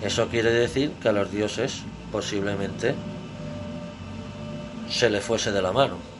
Eso 0.03 0.27
quiere 0.27 0.51
decir 0.51 0.91
que 1.01 1.09
a 1.09 1.13
los 1.13 1.31
dioses 1.31 1.81
posiblemente 2.11 2.95
se 4.89 5.09
le 5.09 5.21
fuese 5.21 5.51
de 5.51 5.61
la 5.61 5.71
mano. 5.71 6.14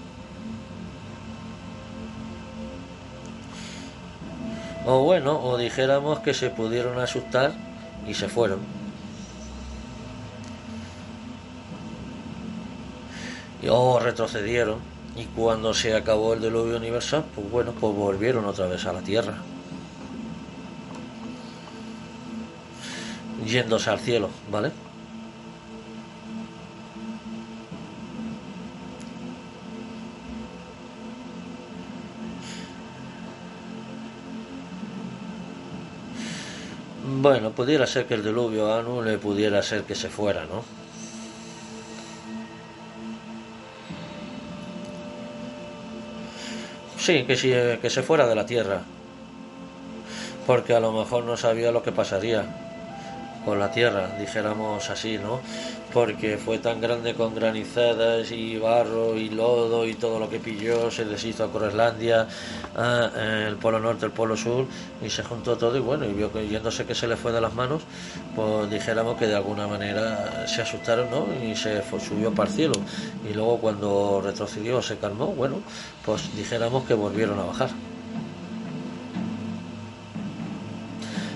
O 4.87 4.99
bueno, 4.99 5.41
o 5.43 5.57
dijéramos 5.57 6.19
que 6.19 6.33
se 6.33 6.49
pudieron 6.49 6.99
asustar 6.99 7.53
y 8.07 8.13
se 8.13 8.27
fueron. 8.27 8.59
o 13.67 13.99
retrocedieron 13.99 14.77
y 15.15 15.25
cuando 15.25 15.73
se 15.73 15.95
acabó 15.95 16.33
el 16.33 16.41
diluvio 16.41 16.77
universal, 16.77 17.25
pues 17.33 17.49
bueno, 17.49 17.71
pues 17.71 17.95
volvieron 17.95 18.45
otra 18.45 18.67
vez 18.67 18.85
a 18.85 18.93
la 18.93 19.01
Tierra. 19.01 19.33
Yéndose 23.47 23.89
al 23.89 23.99
cielo, 23.99 24.29
¿vale? 24.51 24.71
Bueno, 37.25 37.49
pudiera 37.53 37.87
ser 37.87 38.05
que 38.05 38.13
el 38.13 38.23
diluvio 38.23 38.71
a 38.71 38.77
Anu 38.77 39.01
le 39.01 39.17
pudiera 39.17 39.63
ser 39.63 39.81
que 39.81 39.95
se 39.95 40.09
fuera, 40.09 40.45
¿no? 40.45 40.63
Sí, 46.99 47.23
que, 47.23 47.35
sí, 47.35 47.51
que 47.81 47.89
se 47.89 48.03
fuera 48.03 48.27
de 48.27 48.35
la 48.35 48.45
tierra. 48.45 48.83
Porque 50.45 50.75
a 50.75 50.79
lo 50.79 50.91
mejor 50.91 51.23
no 51.23 51.35
sabía 51.35 51.71
lo 51.71 51.81
que 51.81 51.91
pasaría 51.91 52.64
con 53.45 53.59
la 53.59 53.71
tierra, 53.71 54.09
dijéramos 54.19 54.89
así, 54.89 55.17
¿no? 55.17 55.39
porque 55.95 56.37
fue 56.37 56.59
tan 56.59 56.81
grande 56.81 57.13
con 57.13 57.33
granizadas 57.33 58.29
y 58.29 58.57
barro 58.57 59.15
y 59.15 59.29
lodo 59.29 59.87
y 59.87 59.93
todo 59.93 60.19
lo 60.19 60.29
que 60.29 60.39
pilló, 60.39 60.91
se 60.91 61.05
deshizo 61.05 61.45
a 61.45 61.49
Correslandia, 61.49 62.27
el 63.47 63.55
polo 63.55 63.79
norte, 63.79 64.05
el 64.05 64.11
polo 64.11 64.35
sur, 64.35 64.65
y 65.01 65.09
se 65.09 65.23
juntó 65.23 65.57
todo 65.57 65.77
y 65.77 65.79
bueno, 65.79 66.03
y 66.03 66.11
vio 66.11 66.33
que 66.33 66.49
yéndose 66.49 66.85
que 66.85 66.93
se 66.93 67.07
le 67.07 67.15
fue 67.15 67.31
de 67.31 67.39
las 67.39 67.53
manos, 67.53 67.83
pues 68.35 68.69
dijéramos 68.69 69.17
que 69.17 69.27
de 69.27 69.35
alguna 69.35 69.67
manera 69.67 70.45
se 70.47 70.63
asustaron, 70.63 71.09
¿no? 71.09 71.27
Y 71.41 71.55
se 71.55 71.81
subió 72.05 72.29
para 72.35 72.49
el 72.49 72.55
cielo. 72.57 72.73
Y 73.29 73.33
luego 73.33 73.59
cuando 73.59 74.21
retrocedió, 74.21 74.81
se 74.81 74.97
calmó, 74.97 75.27
bueno, 75.27 75.61
pues 76.03 76.35
dijéramos 76.35 76.83
que 76.83 76.93
volvieron 76.93 77.39
a 77.39 77.43
bajar. 77.43 77.69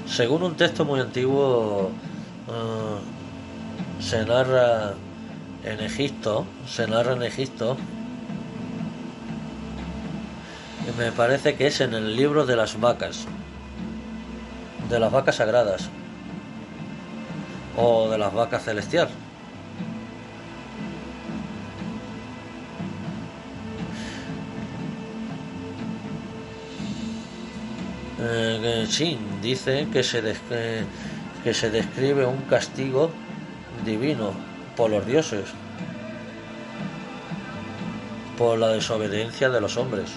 Según 0.09 0.41
un 0.41 0.55
texto 0.55 0.85
muy 0.85 0.99
antiguo, 0.99 1.91
ah, 2.49 2.97
se 4.01 4.25
narra 4.25 4.93
en 5.63 5.79
Egipto, 5.81 6.45
se 6.67 6.87
narra 6.87 7.13
en 7.13 7.21
Egipto, 7.21 7.77
y 10.87 10.97
me 10.99 11.11
parece 11.11 11.55
que 11.55 11.67
es 11.67 11.79
en 11.81 11.93
el 11.93 12.15
libro 12.15 12.47
de 12.47 12.55
las 12.55 12.79
vacas, 12.79 13.25
de 14.89 14.99
las 14.99 15.11
vacas 15.11 15.35
sagradas, 15.35 15.89
o 17.77 18.09
de 18.09 18.17
las 18.17 18.33
vacas 18.33 18.63
celestial. 18.63 19.09
Eh, 28.21 28.85
sí, 28.89 29.17
dice 29.41 29.87
que 29.91 30.03
se, 30.03 30.21
que 31.43 31.53
se 31.53 31.69
describe 31.69 32.25
un 32.25 32.41
castigo 32.43 33.11
divino 33.85 34.33
por 34.75 34.89
los 34.89 35.05
dioses, 35.05 35.45
por 38.37 38.59
la 38.59 38.69
desobediencia 38.69 39.49
de 39.49 39.61
los 39.61 39.77
hombres. 39.77 40.11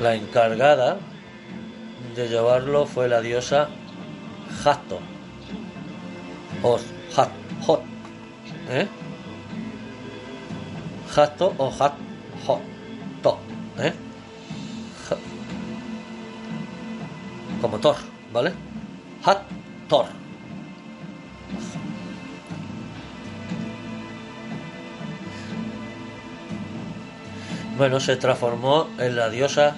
La 0.00 0.14
encargada 0.14 0.98
de 2.14 2.28
llevarlo 2.28 2.86
fue 2.86 3.08
la 3.08 3.20
diosa 3.20 3.68
Hathor. 4.64 5.00
O 6.62 6.78
Hat, 7.16 7.30
Hot. 7.66 7.82
¿Eh? 8.70 8.86
Hathor 11.16 11.54
o 11.58 11.68
Hat, 11.68 11.92
Hot. 11.92 11.92
To, 11.98 12.09
¿eh? 13.80 13.94
Como 17.60 17.78
Thor, 17.78 17.96
¿vale? 18.32 18.52
Hat, 19.24 19.42
Thor. 19.88 20.06
Bueno, 27.76 27.98
se 27.98 28.16
transformó 28.16 28.88
en 28.98 29.16
la 29.16 29.30
diosa 29.30 29.74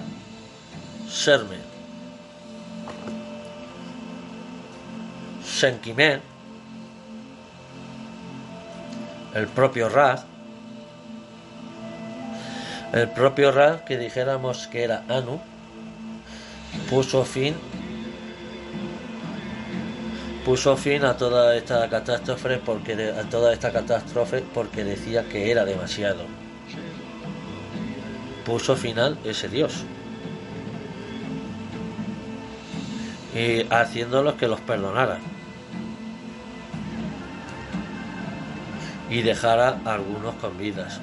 Serme. 1.09 1.57
Senkimen, 5.45 6.21
el 9.33 9.47
propio 9.47 9.87
Ra, 9.87 10.21
el 12.93 13.09
propio 13.09 13.51
Ra, 13.51 13.83
que 13.85 13.97
dijéramos 13.97 14.67
que 14.67 14.83
era 14.83 15.03
Anu, 15.09 15.41
puso 16.89 17.25
fin 17.25 17.55
puso 20.45 20.75
fin 20.75 21.05
a 21.05 21.15
toda 21.15 21.55
esta 21.55 21.89
catástrofe 21.89 22.57
porque 22.57 22.93
a 22.93 23.23
toda 23.29 23.53
esta 23.53 23.71
catástrofe 23.71 24.43
porque 24.53 24.83
decía 24.83 25.23
que 25.29 25.49
era 25.49 25.63
demasiado. 25.65 26.25
Puso 28.45 28.75
final 28.75 29.17
ese 29.23 29.47
dios. 29.47 29.85
Y 33.33 33.65
haciéndolos 33.73 34.35
que 34.35 34.47
los 34.47 34.59
perdonara. 34.61 35.17
Y 39.09 39.21
dejara 39.21 39.79
a 39.85 39.93
algunos 39.93 40.35
con 40.35 40.57
vidas. 40.57 40.99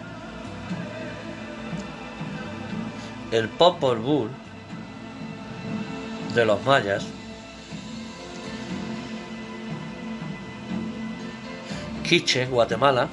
El 3.31 3.49
Popol 3.49 3.99
Vuh 3.99 4.29
de 6.35 6.45
los 6.45 6.65
mayas 6.65 7.07
Quiche, 12.11 12.45
Guatemala, 12.47 13.07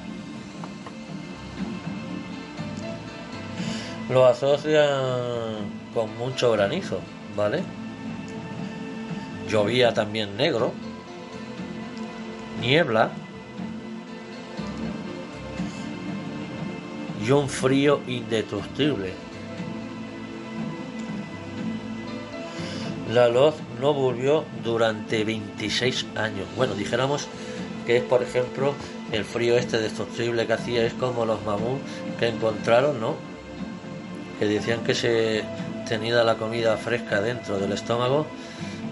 lo 4.08 4.26
asocian 4.26 5.70
con 5.94 6.18
mucho 6.18 6.50
granizo, 6.50 6.98
¿vale? 7.36 7.62
Llovía 9.48 9.94
también 9.94 10.36
negro, 10.36 10.72
niebla 12.60 13.12
y 17.24 17.30
un 17.30 17.48
frío 17.48 18.00
indestructible. 18.08 19.27
La 23.12 23.28
luz 23.28 23.54
no 23.80 23.94
volvió 23.94 24.44
durante 24.62 25.24
26 25.24 26.06
años. 26.16 26.46
Bueno, 26.56 26.74
dijéramos 26.74 27.26
que 27.86 27.96
es, 27.96 28.02
por 28.02 28.22
ejemplo, 28.22 28.74
el 29.12 29.24
frío 29.24 29.56
este 29.56 29.78
destructible 29.78 30.46
que 30.46 30.52
hacía, 30.52 30.84
es 30.84 30.92
como 30.92 31.24
los 31.24 31.42
mamuts 31.44 31.80
que 32.18 32.28
encontraron, 32.28 33.00
¿no? 33.00 33.14
Que 34.38 34.46
decían 34.46 34.84
que 34.84 34.94
se 34.94 35.42
tenía 35.88 36.22
la 36.22 36.34
comida 36.34 36.76
fresca 36.76 37.22
dentro 37.22 37.58
del 37.58 37.72
estómago 37.72 38.26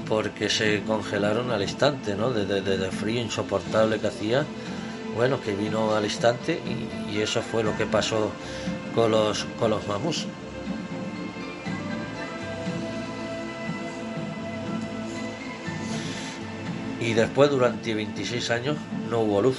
porque 0.08 0.48
se 0.48 0.82
congelaron 0.84 1.50
al 1.50 1.60
instante, 1.60 2.14
¿no? 2.14 2.30
Desde 2.30 2.74
el 2.74 2.90
frío 2.92 3.20
insoportable 3.20 3.98
que 3.98 4.06
hacía, 4.06 4.46
bueno, 5.14 5.40
que 5.42 5.54
vino 5.54 5.94
al 5.94 6.04
instante 6.04 6.58
y, 6.64 7.14
y 7.14 7.20
eso 7.20 7.42
fue 7.42 7.62
lo 7.62 7.76
que 7.76 7.84
pasó 7.84 8.30
con 8.94 9.10
los, 9.10 9.44
con 9.58 9.70
los 9.70 9.86
mamuts. 9.86 10.26
Y 17.06 17.14
después, 17.14 17.48
durante 17.50 17.94
26 17.94 18.50
años, 18.50 18.76
no 19.08 19.20
hubo 19.20 19.40
luz. 19.40 19.58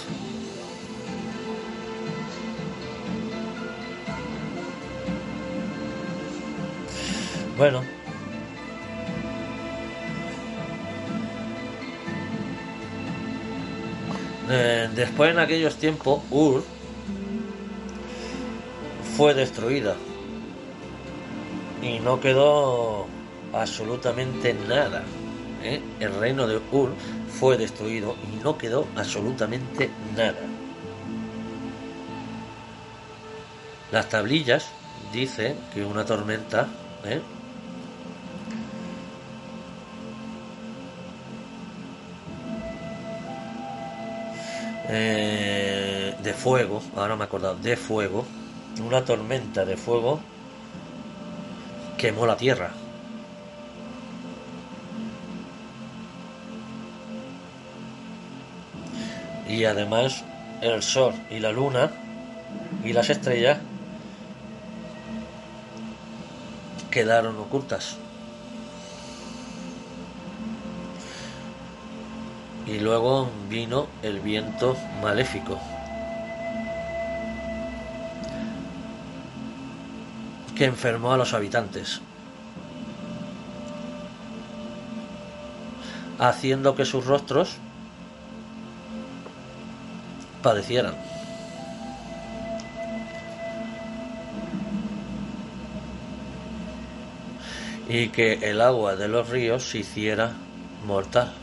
Bueno. 7.57 7.83
Eh, 14.49 14.89
después, 14.93 15.31
en 15.31 15.39
aquellos 15.39 15.77
tiempos, 15.77 16.23
Ur 16.29 16.65
fue 19.15 19.33
destruida. 19.33 19.95
Y 21.81 21.99
no 21.99 22.19
quedó 22.19 23.07
absolutamente 23.53 24.53
nada. 24.67 25.03
¿eh? 25.63 25.81
El 26.01 26.13
reino 26.19 26.45
de 26.45 26.59
Ur 26.73 26.89
fue 27.39 27.57
destruido 27.57 28.15
y 28.33 28.43
no 28.43 28.57
quedó 28.57 28.87
absolutamente 28.95 29.89
nada. 30.15 30.39
Las 33.91 34.09
tablillas 34.09 34.69
dice 35.13 35.55
que 35.73 35.85
una 35.85 36.05
tormenta 36.05 36.67
¿eh? 37.05 37.21
Eh, 44.89 46.15
de 46.23 46.33
fuego, 46.33 46.81
ahora 46.95 47.15
me 47.15 47.23
he 47.23 47.25
acordado, 47.25 47.55
de 47.55 47.75
fuego, 47.75 48.25
una 48.81 49.03
tormenta 49.03 49.65
de 49.65 49.77
fuego 49.77 50.19
quemó 51.97 52.25
la 52.25 52.37
tierra. 52.37 52.71
Y 59.47 59.65
además 59.65 60.23
el 60.61 60.81
sol 60.83 61.13
y 61.29 61.39
la 61.39 61.51
luna 61.51 61.91
y 62.83 62.93
las 62.93 63.09
estrellas 63.09 63.59
quedaron 66.91 67.37
ocultas. 67.37 67.97
Y 72.65 72.79
luego 72.79 73.29
vino 73.49 73.87
el 74.03 74.19
viento 74.19 74.75
maléfico, 75.01 75.57
que 80.55 80.65
enfermó 80.65 81.13
a 81.13 81.17
los 81.17 81.33
habitantes, 81.33 82.01
haciendo 86.19 86.75
que 86.75 86.83
sus 86.83 87.05
rostros 87.05 87.57
padecieran. 90.47 90.95
Y 97.89 98.07
que 98.09 98.49
el 98.49 98.61
agua 98.61 98.95
de 98.95 99.09
los 99.09 99.27
ríos 99.27 99.69
se 99.69 99.79
hiciera 99.79 100.31
mortal, 100.85 101.33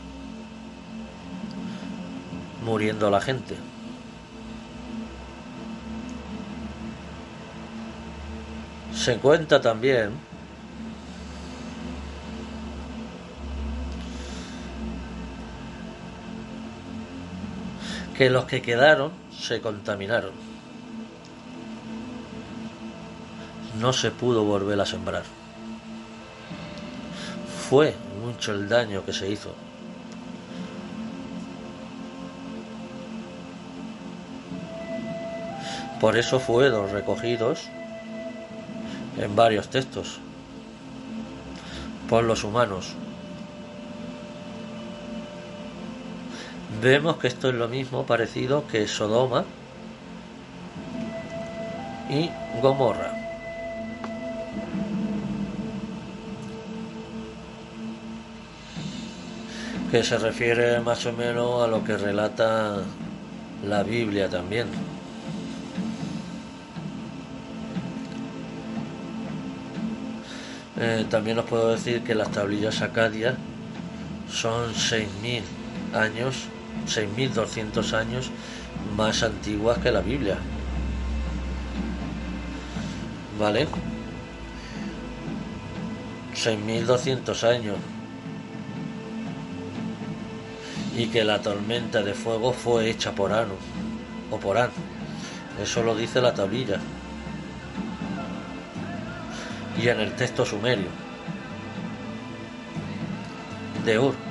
muriendo 2.63 3.11
la 3.11 3.21
gente. 3.21 3.55
Se 8.91 9.17
cuenta 9.17 9.61
también 9.61 10.13
que 18.17 18.29
los 18.29 18.45
que 18.45 18.61
quedaron 18.61 19.11
se 19.37 19.61
contaminaron. 19.61 20.31
No 23.79 23.91
se 23.91 24.11
pudo 24.11 24.45
volver 24.45 24.79
a 24.79 24.85
sembrar. 24.85 25.23
Fue 27.69 27.93
mucho 28.23 28.53
el 28.53 28.69
daño 28.69 29.03
que 29.03 29.11
se 29.11 29.29
hizo. 29.29 29.53
Por 35.99 36.17
eso 36.17 36.39
fueron 36.39 36.91
recogidos 36.91 37.67
en 39.17 39.35
varios 39.35 39.69
textos 39.69 40.19
por 42.07 42.23
los 42.23 42.43
humanos. 42.43 42.95
Vemos 46.81 47.17
que 47.17 47.27
esto 47.27 47.49
es 47.49 47.55
lo 47.55 47.67
mismo 47.67 48.05
parecido 48.05 48.67
que 48.67 48.87
Sodoma 48.87 49.45
y 52.09 52.29
Gomorra. 52.61 53.15
que 59.95 60.03
se 60.03 60.17
refiere 60.17 60.81
más 60.81 61.05
o 61.05 61.13
menos 61.13 61.63
a 61.63 61.67
lo 61.67 61.81
que 61.83 61.95
relata 61.95 62.81
la 63.65 63.81
Biblia 63.83 64.27
también. 64.27 64.67
Eh, 70.77 71.05
también 71.09 71.39
os 71.39 71.45
puedo 71.45 71.71
decir 71.71 72.01
que 72.03 72.13
las 72.13 72.29
tablillas 72.29 72.81
acadias 72.81 73.35
son 74.29 74.73
6.000 74.73 75.43
años, 75.93 76.47
6.200 76.87 77.93
años 77.93 78.31
más 78.95 79.23
antiguas 79.23 79.77
que 79.79 79.91
la 79.91 80.01
Biblia. 80.01 80.37
¿Vale? 83.39 83.67
6.200 86.33 87.43
años. 87.43 87.77
Y 90.95 91.07
que 91.07 91.23
la 91.23 91.41
tormenta 91.41 92.01
de 92.01 92.13
fuego 92.13 92.53
fue 92.53 92.89
hecha 92.89 93.11
por 93.11 93.33
Anu 93.33 93.55
o 94.31 94.39
por 94.39 94.57
An. 94.57 94.69
Eso 95.61 95.83
lo 95.83 95.95
dice 95.95 96.21
la 96.21 96.33
tablilla. 96.33 96.79
Y 99.81 99.89
en 99.89 99.99
el 99.99 100.13
texto 100.13 100.45
sumerio. 100.45 100.87
De 103.83 103.99
Ur. 103.99 104.24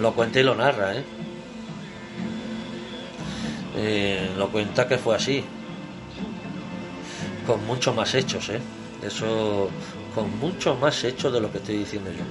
Lo 0.00 0.14
cuenta 0.14 0.38
y 0.38 0.44
lo 0.44 0.54
narra, 0.54 0.94
¿eh? 0.94 1.04
¿eh? 3.76 4.30
lo 4.36 4.48
cuenta 4.50 4.86
que 4.86 4.96
fue 4.96 5.16
así. 5.16 5.44
Con 7.46 7.66
mucho 7.66 7.92
más 7.92 8.14
hechos, 8.14 8.48
¿eh? 8.50 8.60
Eso, 9.02 9.70
con 10.14 10.38
mucho 10.38 10.76
más 10.76 11.02
hechos 11.02 11.32
de 11.32 11.40
lo 11.40 11.50
que 11.50 11.58
estoy 11.58 11.78
diciendo 11.78 12.10
yo. 12.10 12.24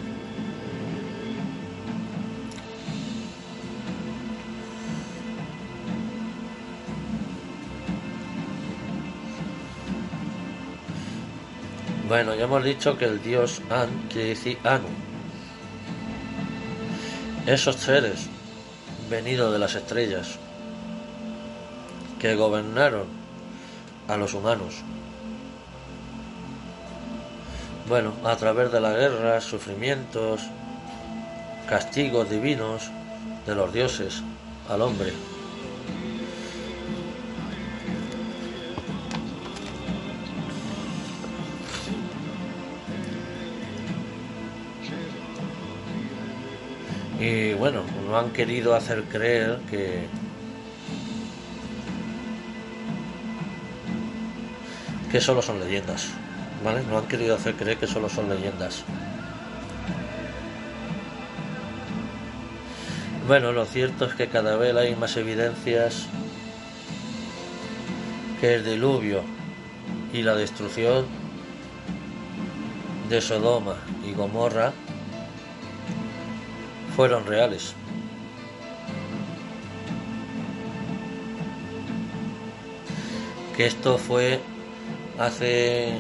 Bueno, 12.07 12.34
ya 12.36 12.45
hemos 12.45 12.63
dicho 12.63 12.97
que 12.97 13.03
el 13.03 13.22
dios 13.22 13.61
An 13.70 13.89
quiere 14.09 14.30
decir 14.30 14.57
Anu. 14.63 14.88
Esos 17.47 17.77
seres 17.77 18.27
venidos 19.09 19.53
de 19.53 19.57
las 19.57 19.73
estrellas 19.75 20.37
que 22.19 22.35
gobernaron 22.35 23.05
a 24.09 24.17
los 24.17 24.33
humanos. 24.33 24.83
Bueno, 27.87 28.11
a 28.25 28.35
través 28.35 28.69
de 28.73 28.81
las 28.81 28.97
guerras, 28.97 29.45
sufrimientos, 29.45 30.41
castigos 31.69 32.29
divinos 32.29 32.91
de 33.45 33.55
los 33.55 33.71
dioses 33.71 34.21
al 34.67 34.81
hombre. 34.81 35.13
Bueno, 47.70 47.84
no 48.07 48.18
han 48.18 48.32
querido 48.32 48.76
hacer 48.76 49.03
creer 49.03 49.59
que 49.70 50.07
que 55.11 55.20
solo 55.20 55.41
son 55.41 55.59
leyendas, 55.59 56.11
¿vale? 56.63 56.82
No 56.89 56.97
han 56.97 57.07
querido 57.07 57.36
hacer 57.36 57.55
creer 57.55 57.78
que 57.78 57.88
solo 57.88 58.07
son 58.07 58.30
leyendas. 58.30 58.86
Bueno, 63.28 63.51
lo 63.51 63.65
cierto 63.65 64.05
es 64.05 64.13
que 64.13 64.28
cada 64.30 64.55
vez 64.55 64.74
hay 64.74 64.95
más 64.95 65.18
evidencias 65.18 66.05
que 68.39 68.55
el 68.55 68.63
diluvio 68.63 69.24
y 70.13 70.22
la 70.22 70.36
destrucción 70.36 71.05
de 73.09 73.20
Sodoma 73.20 73.76
y 74.05 74.13
Gomorra 74.13 74.72
fueron 76.97 77.27
reales. 77.27 77.75
Que 83.55 83.67
esto 83.67 83.99
fue 83.99 84.39
hace 85.19 85.99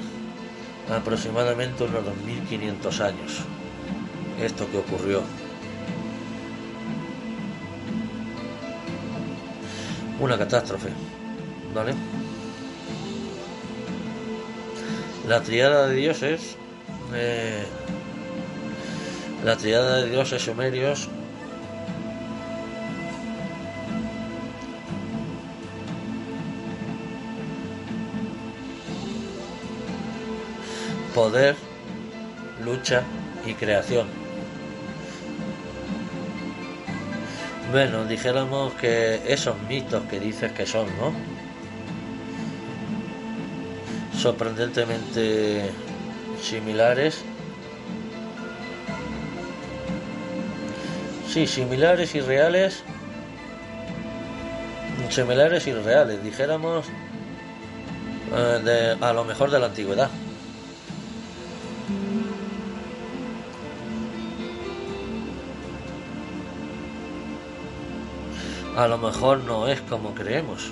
aproximadamente 0.91 1.83
unos 1.83 2.03
2500 2.03 2.99
años. 3.01 3.43
Esto 4.41 4.67
que 4.71 4.79
ocurrió. 4.79 5.21
Una 10.19 10.35
catástrofe. 10.35 10.89
¿Vale? 11.75 11.93
La 15.27 15.43
triada 15.43 15.89
de 15.89 15.95
dioses 15.95 16.57
eh, 17.13 17.67
la 19.43 19.55
triada 19.55 19.97
de 19.97 20.09
dioses 20.09 20.41
sumerios 20.41 21.09
poder, 31.13 31.55
lucha 32.63 33.01
y 33.43 33.53
creación. 33.55 34.07
Bueno, 37.71 38.05
dijéramos 38.05 38.73
que 38.73 39.21
esos 39.27 39.55
mitos 39.67 40.03
que 40.03 40.19
dices 40.19 40.51
que 40.51 40.67
son, 40.67 40.85
¿no? 40.99 41.11
Sorprendentemente 44.15 45.71
similares 46.39 47.23
Sí, 51.27 51.45
similares 51.45 52.15
y 52.15 52.21
reales. 52.21 52.83
Similares 55.09 55.67
y 55.67 55.73
reales, 55.73 56.23
dijéramos 56.23 56.85
eh, 58.35 58.95
a 58.99 59.13
lo 59.13 59.23
mejor 59.23 59.51
de 59.51 59.59
la 59.59 59.67
antigüedad. 59.67 60.09
A 68.75 68.87
lo 68.87 68.97
mejor 68.97 69.39
no 69.39 69.67
es 69.67 69.81
como 69.81 70.13
creemos. 70.13 70.71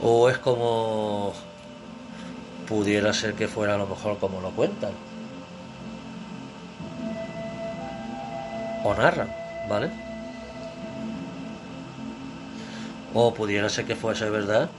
O 0.00 0.28
es 0.28 0.38
como 0.38 1.11
pudiera 2.72 3.12
ser 3.12 3.34
que 3.34 3.48
fuera 3.48 3.74
a 3.74 3.76
lo 3.76 3.86
mejor 3.86 4.16
como 4.18 4.40
lo 4.40 4.50
cuentan. 4.52 4.92
O 8.82 8.94
narran, 8.94 9.28
¿vale? 9.68 9.90
O 13.12 13.34
pudiera 13.34 13.68
ser 13.68 13.84
que 13.84 13.94
fuese 13.94 14.30
verdad, 14.30 14.70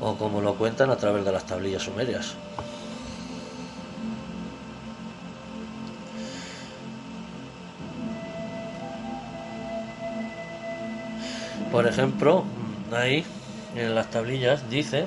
o 0.00 0.14
como 0.14 0.40
lo 0.42 0.54
cuentan 0.54 0.90
a 0.90 0.96
través 0.96 1.24
de 1.24 1.32
las 1.32 1.44
tablillas 1.44 1.82
sumerias. 1.82 2.36
Por 11.72 11.84
ejemplo, 11.88 12.44
ahí 12.92 13.24
en 13.74 13.96
las 13.96 14.08
tablillas 14.08 14.70
dice 14.70 15.06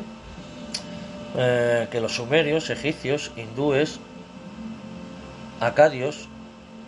eh, 1.39 1.87
que 1.91 2.01
los 2.01 2.15
sumerios, 2.15 2.71
egipcios, 2.71 3.31
hindúes, 3.35 3.99
acadios, 5.59 6.27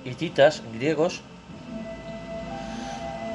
hititas, 0.06 0.64
griegos, 0.74 1.22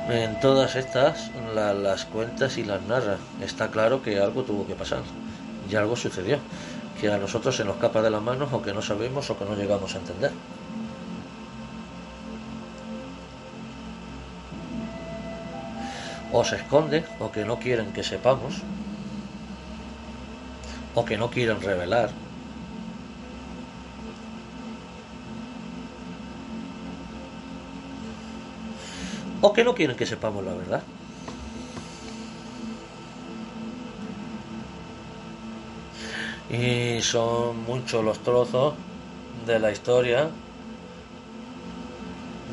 en 0.09 0.39
todas 0.41 0.75
estas 0.75 1.31
las 1.55 2.05
cuentas 2.05 2.59
y 2.59 2.65
las 2.65 2.83
narra. 2.83 3.17
Está 3.41 3.71
claro 3.71 4.03
que 4.03 4.19
algo 4.19 4.43
tuvo 4.43 4.67
que 4.67 4.75
pasar 4.75 5.03
y 5.71 5.77
algo 5.77 5.95
sucedió, 5.95 6.39
que 7.01 7.11
a 7.11 7.19
nosotros 7.19 7.57
se 7.57 7.65
nos 7.65 7.77
capa 7.77 8.03
de 8.03 8.11
las 8.11 8.21
manos 8.21 8.53
o 8.53 8.61
que 8.61 8.75
no 8.75 8.83
sabemos 8.83 9.31
o 9.31 9.39
que 9.39 9.45
no 9.45 9.55
llegamos 9.55 9.95
a 9.95 9.99
entender. 9.99 10.33
O 16.33 16.43
se 16.45 16.57
esconde 16.57 17.05
o 17.21 17.31
que 17.31 17.45
no 17.45 17.61
quieren 17.61 17.93
que 17.93 18.03
sepamos 18.03 18.63
o 20.95 21.05
que 21.05 21.17
no 21.17 21.31
quieren 21.31 21.61
revelar. 21.61 22.11
O 29.43 29.53
que 29.53 29.65
no 29.65 29.75
quieren 29.75 29.97
que 29.97 30.07
sepamos 30.07 30.45
la 30.45 30.55
verdad. 30.55 30.83
Y 36.51 37.03
son 37.03 37.65
muchos 37.65 38.05
los 38.05 38.19
trozos 38.21 38.75
de 39.47 39.59
la 39.59 39.71
historia 39.71 40.29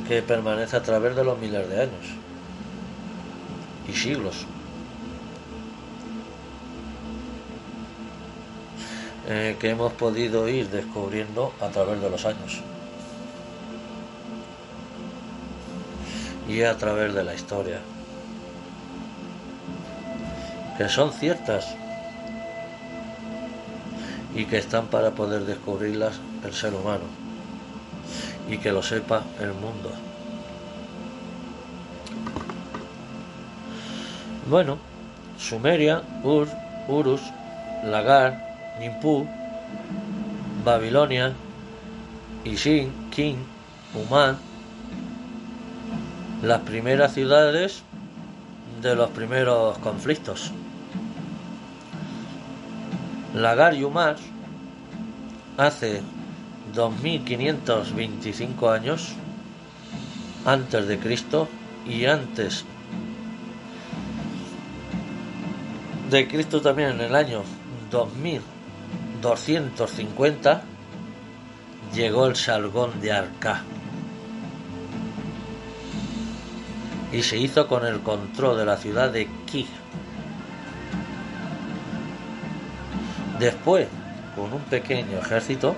que 0.08 0.22
permanece 0.22 0.76
a 0.76 0.82
través 0.82 1.16
de 1.16 1.24
los 1.24 1.38
miles 1.40 1.70
de 1.70 1.82
años 1.82 2.06
y 3.88 3.94
siglos. 3.94 4.46
Eh, 9.34 9.56
que 9.58 9.70
hemos 9.70 9.94
podido 9.94 10.50
ir 10.50 10.70
descubriendo 10.70 11.54
a 11.62 11.70
través 11.70 12.02
de 12.02 12.10
los 12.10 12.26
años. 12.26 12.60
Y 16.50 16.64
a 16.64 16.78
través 16.78 17.14
de 17.14 17.24
la 17.24 17.34
historia. 17.34 17.80
Que 20.78 20.90
son 20.90 21.14
ciertas. 21.14 21.66
Y 24.36 24.44
que 24.44 24.58
están 24.58 24.88
para 24.88 25.12
poder 25.12 25.46
descubrirlas 25.46 26.20
el 26.44 26.54
ser 26.54 26.74
humano. 26.74 27.06
Y 28.50 28.58
que 28.58 28.74
lo 28.74 28.84
sepa 28.84 29.24
el 29.40 29.54
mundo. 29.54 29.94
Bueno, 34.50 34.78
Sumeria, 35.40 36.02
Ur, 36.22 36.50
Urus, 36.90 37.22
Lagar, 37.86 38.51
Nimpu, 38.80 39.28
Babilonia, 40.64 41.34
Isin, 42.46 42.92
King, 43.12 43.36
Human, 43.94 44.38
las 46.42 46.62
primeras 46.62 47.14
ciudades 47.14 47.84
de 48.82 48.96
los 48.96 49.10
primeros 49.12 49.78
conflictos. 49.80 50.52
Lagar 53.36 53.76
y 53.76 53.84
Umar 53.84 54.16
hace 55.58 56.02
2525 56.74 58.70
años 58.70 59.14
antes 60.46 60.88
de 60.88 60.98
Cristo 61.00 61.48
y 61.88 62.06
antes 62.06 62.66
de 66.10 66.28
Cristo 66.28 66.62
también 66.62 66.90
en 66.92 67.02
el 67.02 67.16
año 67.16 67.44
2250 69.22 70.64
llegó 71.94 72.26
el 72.28 72.36
Salgón 72.36 73.00
de 73.00 73.12
Arca 73.12 73.62
y 77.12 77.22
se 77.24 77.38
hizo 77.38 77.68
con 77.68 77.86
el 77.86 78.02
control 78.02 78.58
de 78.58 78.66
la 78.66 78.78
ciudad 78.78 79.12
de 79.12 79.28
Ki 79.46 79.68
Después, 83.40 83.88
con 84.36 84.54
un 84.54 84.62
pequeño 84.62 85.18
ejército, 85.18 85.76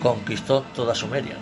conquistó 0.00 0.62
toda 0.74 0.94
Sumeria. 0.94 1.36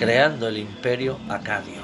creando 0.00 0.48
el 0.48 0.56
imperio 0.56 1.18
acadio. 1.28 1.79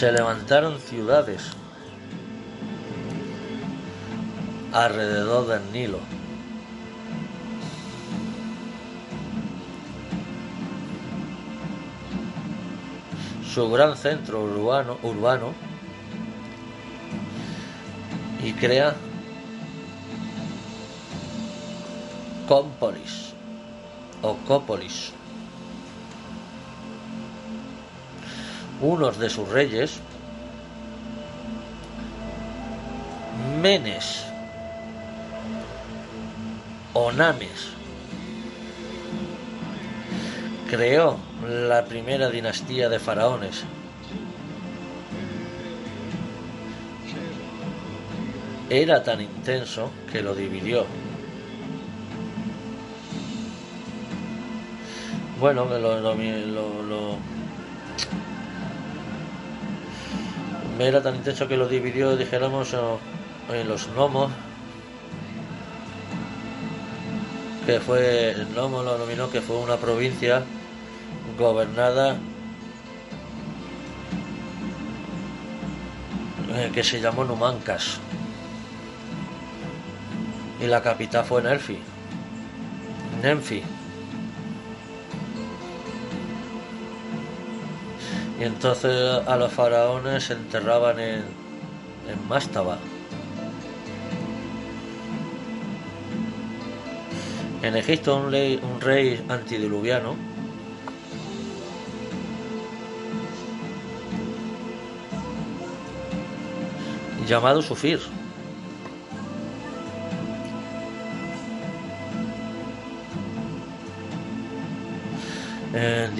Se 0.00 0.10
levantaron 0.10 0.80
ciudades 0.80 1.42
alrededor 4.72 5.46
del 5.46 5.72
Nilo 5.72 5.98
su 13.44 13.70
gran 13.70 13.94
centro 13.94 14.42
urbano, 14.42 15.52
y 18.42 18.54
crea 18.54 18.96
Cómpolis 22.48 23.34
o 24.22 24.34
Cópolis. 24.48 25.19
Unos 28.80 29.18
de 29.18 29.28
sus 29.28 29.48
reyes, 29.48 30.00
Menes, 33.60 34.24
Onames, 36.94 37.68
creó 40.70 41.18
la 41.46 41.84
primera 41.84 42.30
dinastía 42.30 42.88
de 42.88 42.98
faraones. 42.98 43.64
Era 48.70 49.02
tan 49.02 49.20
intenso 49.20 49.90
que 50.12 50.22
lo 50.22 50.34
dividió. 50.34 50.86
Bueno, 55.40 55.64
lo, 55.64 55.78
lo, 55.78 56.14
lo, 56.14 57.16
era 60.86 61.02
tan 61.02 61.16
intenso 61.16 61.46
que 61.48 61.56
lo 61.56 61.68
dividió, 61.68 62.16
dijéramos, 62.16 62.74
en 63.52 63.68
los 63.68 63.88
gnomos, 63.88 64.30
que 67.66 67.80
fue, 67.80 68.30
el 68.30 68.46
gnomo 68.46 68.82
lo 68.82 68.98
nominó 68.98 69.30
que 69.30 69.40
fue 69.40 69.56
una 69.56 69.76
provincia 69.76 70.42
gobernada 71.38 72.16
eh, 76.54 76.70
que 76.72 76.82
se 76.82 77.00
llamó 77.00 77.24
Numancas. 77.24 77.98
Y 80.60 80.66
la 80.66 80.82
capital 80.82 81.24
fue 81.24 81.42
Nelfi 81.42 81.78
Nenfi 83.22 83.62
y 88.40 88.44
entonces 88.44 89.20
a 89.26 89.36
los 89.36 89.52
faraones 89.52 90.24
se 90.24 90.32
enterraban 90.32 90.98
en, 90.98 91.24
en 92.08 92.28
Mástaba 92.28 92.78
en 97.62 97.76
Egipto 97.76 98.16
un, 98.16 98.34
un 98.34 98.80
rey 98.80 99.22
antidiluviano 99.28 100.16
llamado 107.26 107.62
Sufir. 107.62 108.00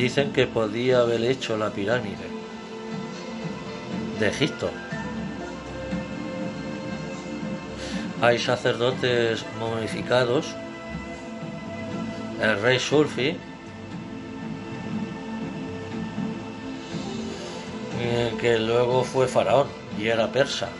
Dicen 0.01 0.33
que 0.33 0.47
podía 0.47 1.01
haber 1.01 1.23
hecho 1.25 1.59
la 1.59 1.71
pirámide 1.71 2.27
de 4.19 4.29
Egipto. 4.29 4.71
Hay 8.23 8.39
sacerdotes 8.39 9.45
momificados. 9.59 10.55
El 12.41 12.61
rey 12.63 12.79
Surfi, 12.79 13.37
eh, 18.01 18.35
que 18.41 18.59
luego 18.59 19.05
fue 19.05 19.29
faraón 19.29 19.69
y 19.99 20.07
era 20.07 20.33
persa. 20.33 20.71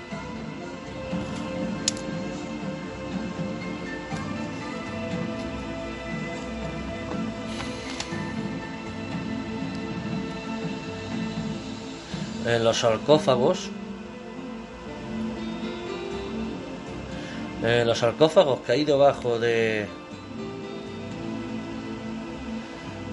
En 12.57 12.65
los 12.65 12.79
sarcófagos. 12.79 13.71
En 17.63 17.87
los 17.87 17.99
sarcófagos 17.99 18.61
que 18.61 18.73
hay 18.73 18.85
debajo 18.85 19.39
de 19.39 19.87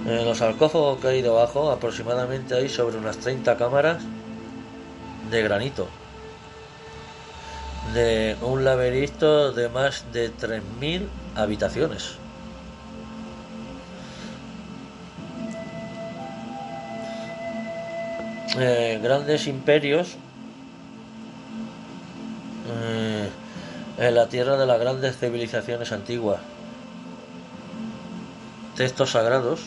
los 0.05 0.37
sarcófagos 0.37 0.99
que 0.99 1.07
hay 1.09 1.21
debajo 1.21 1.69
aproximadamente 1.69 2.55
hay 2.55 2.69
sobre 2.69 2.97
unas 2.97 3.17
30 3.17 3.57
cámaras 3.57 4.03
de 5.29 5.43
granito. 5.43 5.87
De 7.93 8.37
un 8.41 8.63
laberinto 8.63 9.51
de 9.51 9.69
más 9.69 10.05
de 10.13 10.31
3.000 10.31 11.07
habitaciones 11.35 12.17
Eh, 18.59 18.99
grandes 19.03 19.45
imperios 19.45 20.15
eh, 22.67 23.29
en 23.99 24.15
la 24.15 24.27
tierra 24.29 24.57
de 24.57 24.65
las 24.65 24.79
grandes 24.79 25.17
civilizaciones 25.17 25.91
antiguas. 25.91 26.39
Textos 28.75 29.11
sagrados 29.11 29.61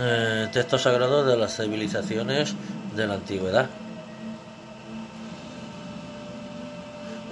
eh, 0.00 0.48
textos 0.52 0.82
sagrados 0.82 1.26
de 1.26 1.36
las 1.36 1.56
civilizaciones 1.56 2.54
de 2.96 3.06
la 3.06 3.14
antigüedad. 3.14 3.68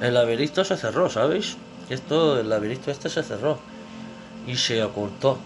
El 0.03 0.13
laberinto 0.13 0.63
se 0.63 0.77
cerró, 0.77 1.09
¿sabéis? 1.09 1.57
Esto, 1.89 2.39
el 2.39 2.51
laberinto 2.51 2.91
este 2.91 3.09
se 3.09 3.23
cerró 3.23 3.59
y 4.47 4.57
se 4.57 4.83
ocultó. 4.83 5.39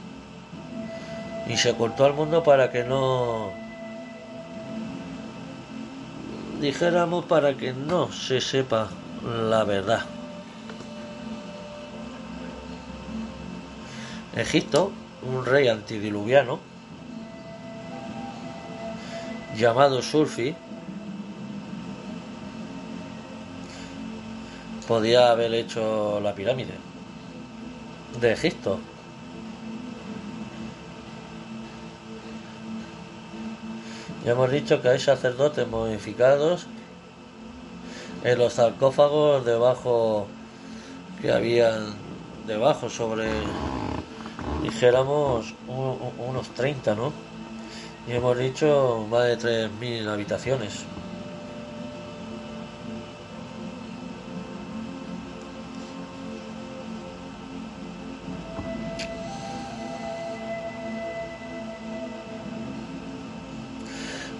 Y 1.50 1.56
se 1.56 1.70
ocultó 1.70 2.04
al 2.04 2.14
mundo 2.14 2.44
para 2.44 2.70
que 2.70 2.84
no 2.84 3.50
dijéramos 6.60 7.24
para 7.24 7.56
que 7.56 7.72
no 7.72 8.12
se 8.12 8.40
sepa 8.40 8.88
la 9.48 9.64
verdad. 9.64 10.02
Egipto, 14.36 14.92
un 15.22 15.44
rey 15.44 15.66
antidiluviano 15.66 16.60
llamado 19.56 20.02
Surfi, 20.02 20.54
podía 24.86 25.32
haber 25.32 25.52
hecho 25.54 26.20
la 26.20 26.32
pirámide 26.32 26.74
de 28.20 28.32
Egipto. 28.32 28.78
Ya 34.24 34.32
hemos 34.32 34.50
dicho 34.50 34.82
que 34.82 34.88
hay 34.90 34.98
sacerdotes 34.98 35.66
modificados 35.66 36.66
en 38.22 38.38
los 38.38 38.52
sarcófagos 38.52 39.46
debajo 39.46 40.26
que 41.22 41.32
habían 41.32 41.94
debajo 42.46 42.90
sobre 42.90 43.28
dijéramos 44.62 45.54
unos 46.18 46.48
30 46.50 46.94
no 46.94 47.12
y 48.06 48.12
hemos 48.12 48.36
dicho 48.36 49.06
más 49.10 49.24
de 49.24 49.38
3.000 49.38 50.08
habitaciones 50.08 50.84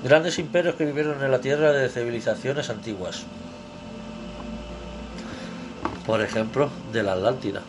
Grandes 0.03 0.39
imperios 0.39 0.77
que 0.77 0.87
vivieron 0.87 1.23
en 1.23 1.31
la 1.31 1.43
tierra 1.43 1.73
de 1.73 1.91
civilizaciones 1.91 2.71
antiguas. 2.71 3.25
Por 6.07 6.23
ejemplo, 6.23 6.71
de 6.91 7.03
la 7.03 7.13
Atlántida. 7.13 7.61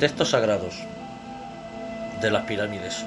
Textos 0.00 0.30
sagrados 0.30 0.74
de 2.20 2.30
las 2.32 2.44
pirámides. 2.46 3.04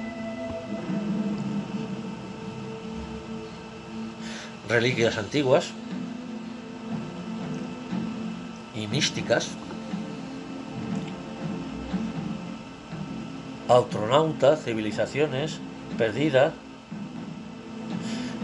Reliquias 4.70 5.18
antiguas 5.18 5.72
y 8.74 8.88
místicas. 8.88 9.50
Astronautas, 13.68 14.64
civilizaciones 14.64 15.60
perdidas 15.98 16.54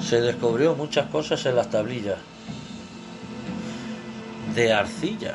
se 0.07 0.21
descubrió 0.21 0.75
muchas 0.75 1.07
cosas 1.07 1.43
en 1.47 1.55
las 1.55 1.69
tablillas 1.69 2.17
de 4.53 4.71
arcilla 4.71 5.33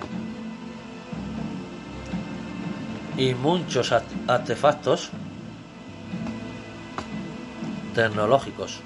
y 3.17 3.35
muchos 3.35 3.93
artefactos 4.29 5.11
tecnológicos. 7.95 8.81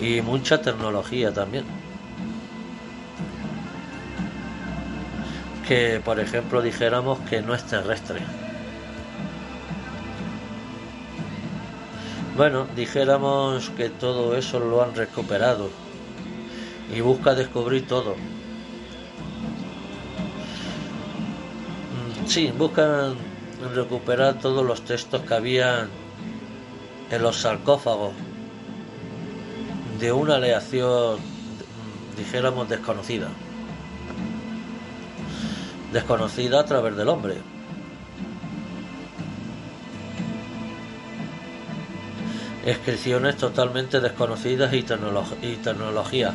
Y 0.00 0.20
mucha 0.20 0.60
tecnología 0.60 1.32
también. 1.32 1.64
Que 5.66 6.00
por 6.04 6.20
ejemplo 6.20 6.60
dijéramos 6.60 7.18
que 7.20 7.40
no 7.40 7.54
es 7.54 7.64
terrestre. 7.64 8.45
Bueno, 12.36 12.66
dijéramos 12.76 13.70
que 13.70 13.88
todo 13.88 14.36
eso 14.36 14.60
lo 14.60 14.82
han 14.82 14.94
recuperado 14.94 15.70
y 16.94 17.00
busca 17.00 17.34
descubrir 17.34 17.86
todo. 17.86 18.14
Mm, 21.94 22.26
sí, 22.26 22.52
buscan 22.56 23.14
recuperar 23.74 24.38
todos 24.38 24.66
los 24.66 24.84
textos 24.84 25.22
que 25.22 25.32
habían 25.32 25.88
en 27.10 27.22
los 27.22 27.36
sarcófagos 27.36 28.12
de 29.98 30.12
una 30.12 30.34
aleación, 30.34 31.16
dijéramos, 32.18 32.68
desconocida. 32.68 33.28
Desconocida 35.90 36.60
a 36.60 36.66
través 36.66 36.96
del 36.96 37.08
hombre. 37.08 37.55
Inscripciones 42.66 43.36
totalmente 43.36 44.00
desconocidas 44.00 44.72
y, 44.72 44.78
y 44.78 45.56
tecnología. 45.56 46.34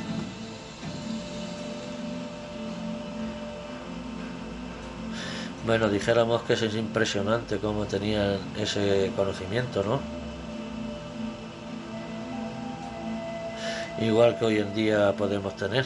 Bueno, 5.65 5.89
dijéramos 5.89 6.41
que 6.43 6.53
es 6.53 6.75
impresionante 6.75 7.57
cómo 7.57 7.85
tenían 7.85 8.37
ese 8.57 9.11
conocimiento, 9.15 9.83
¿no? 9.83 9.99
Igual 14.03 14.39
que 14.39 14.45
hoy 14.45 14.57
en 14.57 14.73
día 14.73 15.13
podemos 15.13 15.55
tener. 15.55 15.85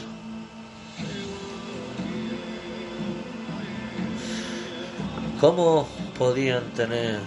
¿Cómo 5.40 5.86
podían 6.16 6.62
tener 6.70 7.18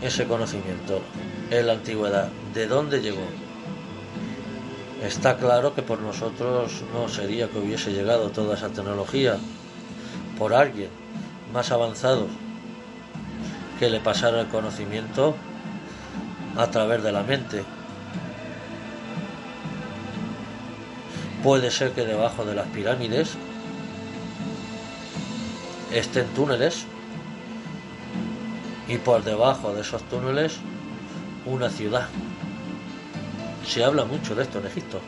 ese 0.00 0.26
conocimiento? 0.26 1.02
En 1.50 1.66
la 1.66 1.72
antigüedad. 1.74 2.28
¿De 2.54 2.66
dónde 2.66 3.00
llegó? 3.00 3.26
Está 5.02 5.36
claro 5.36 5.74
que 5.74 5.82
por 5.82 6.00
nosotros 6.00 6.84
no 6.92 7.08
sería 7.08 7.48
que 7.48 7.58
hubiese 7.58 7.92
llegado 7.92 8.30
toda 8.30 8.54
esa 8.54 8.68
tecnología 8.68 9.36
por 10.38 10.54
alguien 10.54 10.90
más 11.52 11.72
avanzado 11.72 12.28
que 13.80 13.90
le 13.90 13.98
pasara 13.98 14.40
el 14.40 14.46
conocimiento 14.46 15.34
a 16.56 16.68
través 16.70 17.02
de 17.02 17.10
la 17.10 17.22
mente. 17.24 17.64
Puede 21.42 21.72
ser 21.72 21.90
que 21.90 22.04
debajo 22.04 22.44
de 22.44 22.54
las 22.54 22.68
pirámides 22.68 23.34
estén 25.92 26.26
túneles 26.28 26.84
y 28.86 28.98
por 28.98 29.24
debajo 29.24 29.74
de 29.74 29.80
esos 29.80 30.02
túneles 30.04 30.60
una 31.46 31.68
ciudad. 31.70 32.08
Se 33.66 33.84
habla 33.84 34.04
mucho 34.04 34.34
de 34.34 34.42
esto 34.42 34.58
en 34.58 34.66
Egipto. 34.66 35.00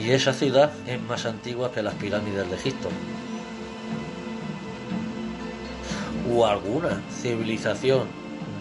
Y 0.00 0.10
esa 0.10 0.32
ciudad 0.32 0.72
es 0.86 1.00
más 1.02 1.26
antigua 1.26 1.72
que 1.72 1.82
las 1.82 1.94
pirámides 1.94 2.48
de 2.48 2.56
Egipto. 2.56 2.88
O 6.32 6.46
alguna 6.46 7.02
civilización 7.10 8.06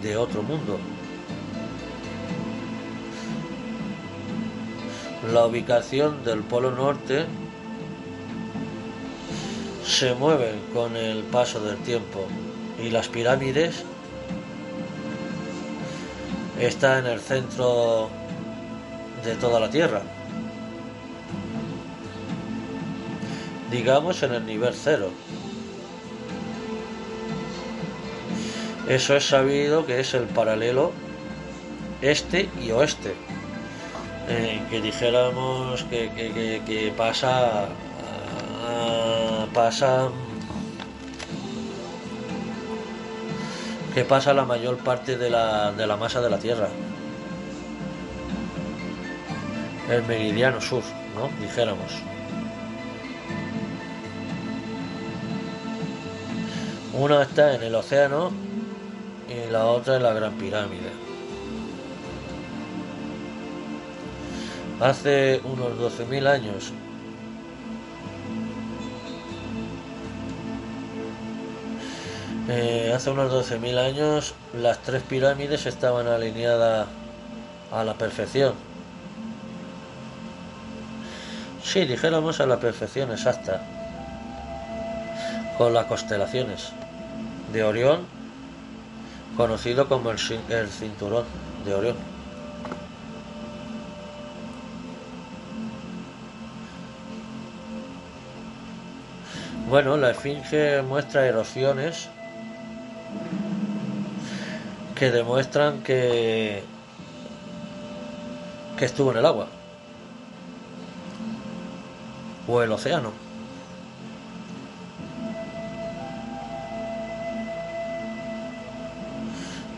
de 0.02 0.18
otro 0.18 0.42
mundo. 0.42 0.80
La 5.34 5.46
ubicación 5.46 6.24
del 6.24 6.40
Polo 6.40 6.72
Norte 6.72 7.26
se 9.86 10.14
mueve 10.16 10.56
con 10.74 10.96
el 10.96 11.24
paso 11.24 11.60
del 11.60 11.78
tiempo 11.78 12.28
y 12.80 12.90
las 12.90 13.08
pirámides 13.08 13.84
está 16.60 17.00
en 17.00 17.06
el 17.08 17.20
centro 17.20 18.10
de 19.24 19.36
toda 19.36 19.60
la 19.60 19.70
Tierra. 19.70 20.02
Digamos 23.72 24.24
en 24.24 24.34
el 24.34 24.46
nivel 24.46 24.74
cero. 24.74 25.12
Eso 28.88 29.16
es 29.18 29.28
sabido 29.28 29.86
que 29.86 30.00
es 30.00 30.14
el 30.14 30.24
paralelo 30.24 30.94
este 32.02 32.50
y 32.64 32.72
oeste. 32.72 33.16
que 34.70 34.82
dijéramos 34.82 35.84
que, 35.86 36.10
que, 36.66 36.94
pasa, 36.96 37.68
pasa 39.54 40.10
que 43.98 44.06
pasa 44.06 44.32
la 44.32 44.46
mayor 44.46 44.78
parte 44.78 45.18
de 45.18 45.28
la, 45.28 45.72
de 45.72 45.88
la 45.88 45.98
masa 45.98 46.22
de 46.22 46.30
la 46.30 46.38
Tierra. 46.38 46.68
El 49.90 50.04
meridiano 50.04 50.62
sur, 50.62 50.84
¿no? 51.16 51.30
Dijéramos. 51.42 51.94
Una 56.94 57.24
está 57.24 57.56
en 57.56 57.64
el 57.64 57.74
océano 57.74 58.32
y 59.28 59.52
la 59.52 59.66
otra 59.66 59.96
en 59.96 60.04
la 60.04 60.14
Gran 60.14 60.34
Pirámide. 60.34 60.92
Hace 64.80 65.42
unos 65.44 65.72
12.000 65.72 66.28
años 66.28 66.72
Eh, 72.50 72.94
hace 72.96 73.10
unos 73.10 73.30
12.000 73.30 73.78
años 73.78 74.34
las 74.54 74.80
tres 74.80 75.04
pirámides 75.04 75.66
estaban 75.66 76.08
alineadas 76.08 76.88
a 77.74 77.84
la 77.84 77.94
perfección. 77.96 78.54
Sí, 81.62 81.84
dijéramos 81.84 82.40
a 82.40 82.46
la 82.46 82.58
perfección 82.58 83.12
exacta. 83.12 83.62
Con 85.58 85.74
las 85.74 85.88
constelaciones 85.88 86.72
de 87.52 87.64
Orión, 87.64 88.06
conocido 89.36 89.90
como 89.90 90.12
el, 90.12 90.18
el 90.48 90.70
cinturón 90.70 91.26
de 91.66 91.76
Orión. 91.76 91.96
Bueno, 99.68 99.98
la 99.98 100.12
esfinge 100.12 100.82
muestra 100.82 101.26
erosiones 101.28 102.10
que 104.96 105.12
demuestran 105.12 105.84
que 105.84 106.64
que 108.78 108.86
estuvo 108.86 109.12
en 109.12 109.18
el 109.18 109.26
agua 109.26 109.48
o 112.48 112.62
el 112.62 112.72
océano. 112.72 113.12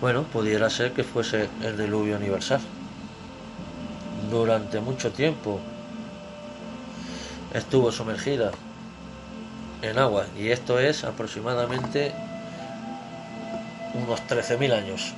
Bueno, 0.02 0.24
pudiera 0.24 0.70
ser 0.70 0.94
que 0.94 1.04
fuese 1.04 1.50
el 1.62 1.78
diluvio 1.78 2.16
universal. 2.16 2.62
Durante 4.30 4.80
mucho 4.80 5.12
tiempo 5.12 5.60
estuvo 7.54 7.92
sumergida 7.92 8.52
en 9.82 9.98
agua 9.98 10.26
y 10.38 10.50
esto 10.50 10.80
es 10.80 11.04
aproximadamente 11.04 12.14
unos 14.10 14.22
13.000 14.28 14.74
años. 14.74 15.14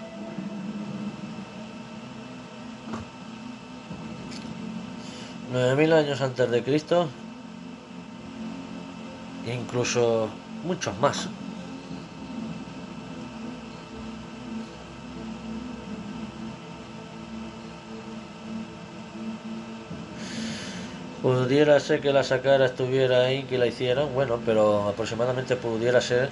mil 5.77 5.93
años 5.93 6.21
antes 6.21 6.49
de 6.49 6.63
Cristo, 6.63 7.07
incluso 9.45 10.29
muchos 10.65 10.97
más. 10.99 11.27
Pudiera 21.21 21.79
ser 21.79 22.01
que 22.01 22.11
la 22.11 22.23
sacara 22.23 22.65
estuviera 22.65 23.21
ahí, 23.21 23.43
que 23.43 23.57
la 23.57 23.67
hicieran, 23.67 24.13
bueno, 24.13 24.39
pero 24.45 24.89
aproximadamente 24.89 25.55
pudiera 25.55 26.01
ser 26.01 26.29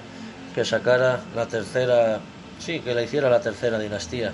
que 0.54 0.64
sacara 0.64 1.20
la 1.34 1.46
tercera, 1.46 2.20
sí, 2.60 2.80
que 2.80 2.94
la 2.94 3.02
hiciera 3.02 3.28
la 3.28 3.40
tercera 3.40 3.78
dinastía. 3.78 4.32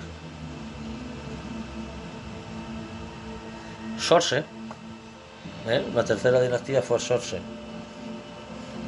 Sorse, 3.97 4.43
¿eh? 5.67 5.83
la 5.95 6.03
tercera 6.03 6.39
dinastía 6.39 6.81
fue 6.81 6.99
Sorse, 6.99 7.39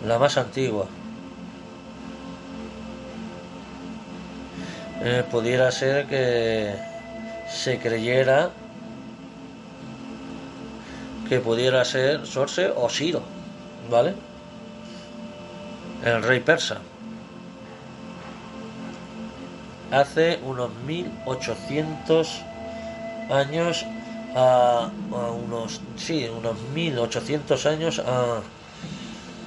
la 0.05 0.19
más 0.19 0.37
antigua. 0.37 0.87
Eh, 5.01 5.23
pudiera 5.31 5.71
ser 5.71 6.05
que 6.07 6.75
se 7.49 7.79
creyera 7.79 8.51
que 11.29 11.39
pudiera 11.39 11.85
ser 11.85 12.27
Sorse 12.27 12.71
o 12.75 12.89
Siro, 12.89 13.23
¿vale? 13.89 14.13
El 16.03 16.21
rey 16.23 16.41
persa 16.41 16.79
hace 19.91 20.39
unos 20.45 20.71
1800 20.85 22.41
años 23.29 23.85
a, 24.35 24.89
unos 25.45 25.81
sí 25.95 26.27
unos 26.27 26.55
1800 26.73 27.65
años 27.65 27.99
a, 27.99 28.41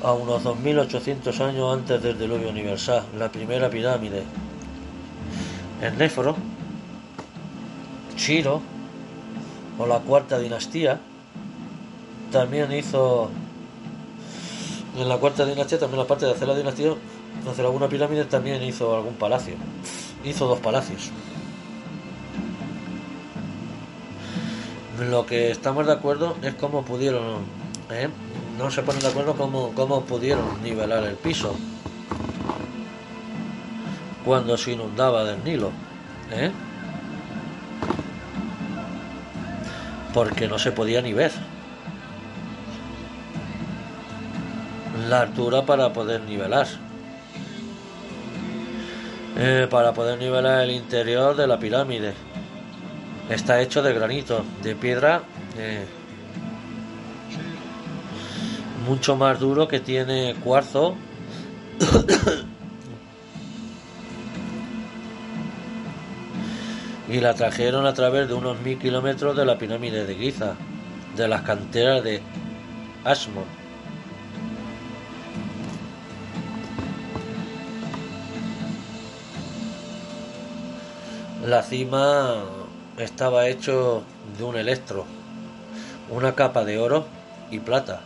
a 0.02 0.12
unos 0.12 0.42
2800 0.42 1.40
años 1.40 1.72
antes 1.72 2.02
del 2.02 2.18
diluvio 2.18 2.50
universal 2.50 3.04
la 3.18 3.30
primera 3.30 3.70
pirámide. 3.70 4.24
En 5.80 5.98
Néforo 5.98 6.36
Chiro 8.16 8.60
o 9.78 9.86
la 9.86 9.98
cuarta 10.00 10.38
dinastía 10.38 11.00
también 12.30 12.72
hizo 12.72 13.30
en 14.96 15.08
la 15.08 15.16
cuarta 15.16 15.44
dinastía 15.44 15.78
también 15.78 16.00
la 16.00 16.06
parte 16.06 16.26
de 16.26 16.32
hacer 16.32 16.48
la 16.48 16.54
dinastía 16.54 16.94
hacer 17.50 17.64
alguna 17.64 17.88
pirámide 17.88 18.24
también 18.24 18.62
hizo 18.62 18.94
algún 18.94 19.14
palacio 19.14 19.54
hizo 20.24 20.46
dos 20.46 20.60
palacios. 20.60 21.10
Lo 25.10 25.26
que 25.26 25.50
estamos 25.50 25.86
de 25.86 25.92
acuerdo 25.92 26.36
es 26.42 26.54
cómo 26.54 26.84
pudieron, 26.84 27.44
¿eh? 27.90 28.08
no 28.58 28.70
se 28.70 28.82
ponen 28.82 29.02
de 29.02 29.08
acuerdo 29.08 29.34
cómo, 29.34 29.72
cómo 29.74 30.02
pudieron 30.02 30.62
nivelar 30.62 31.04
el 31.04 31.16
piso 31.16 31.56
cuando 34.24 34.56
se 34.56 34.72
inundaba 34.72 35.24
del 35.24 35.42
Nilo. 35.42 35.70
¿eh? 36.30 36.52
Porque 40.14 40.46
no 40.46 40.58
se 40.58 40.72
podía 40.72 41.02
ni 41.02 41.12
ver 41.12 41.32
la 45.08 45.22
altura 45.22 45.64
para 45.66 45.92
poder 45.92 46.20
nivelar. 46.22 46.66
Eh, 49.44 49.66
para 49.68 49.92
poder 49.92 50.20
nivelar 50.20 50.62
el 50.62 50.70
interior 50.70 51.34
de 51.34 51.48
la 51.48 51.58
pirámide. 51.58 52.14
Está 53.28 53.60
hecho 53.60 53.82
de 53.82 53.92
granito, 53.92 54.44
de 54.62 54.76
piedra 54.76 55.24
eh, 55.58 55.84
mucho 58.86 59.16
más 59.16 59.40
duro 59.40 59.66
que 59.66 59.80
tiene 59.80 60.36
cuarzo. 60.44 60.94
y 67.08 67.18
la 67.18 67.34
trajeron 67.34 67.84
a 67.86 67.94
través 67.94 68.28
de 68.28 68.34
unos 68.34 68.60
mil 68.60 68.78
kilómetros 68.78 69.36
de 69.36 69.44
la 69.44 69.58
pirámide 69.58 70.06
de 70.06 70.14
Giza, 70.14 70.54
de 71.16 71.26
las 71.26 71.42
canteras 71.42 72.04
de 72.04 72.22
Ashmont. 73.02 73.61
La 81.52 81.62
cima 81.62 82.44
estaba 82.96 83.46
hecho 83.46 84.04
de 84.38 84.42
un 84.42 84.56
electro, 84.56 85.04
una 86.08 86.34
capa 86.34 86.64
de 86.64 86.78
oro 86.78 87.04
y 87.50 87.58
plata. 87.58 88.00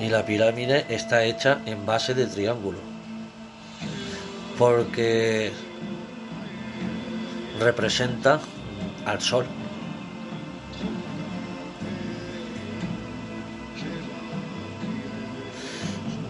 Y 0.00 0.08
la 0.08 0.24
pirámide 0.24 0.86
está 0.88 1.24
hecha 1.24 1.58
en 1.66 1.84
base 1.84 2.14
de 2.14 2.26
triángulo. 2.26 2.78
Porque 4.56 5.50
representa 7.58 8.38
al 9.04 9.20
sol. 9.20 9.46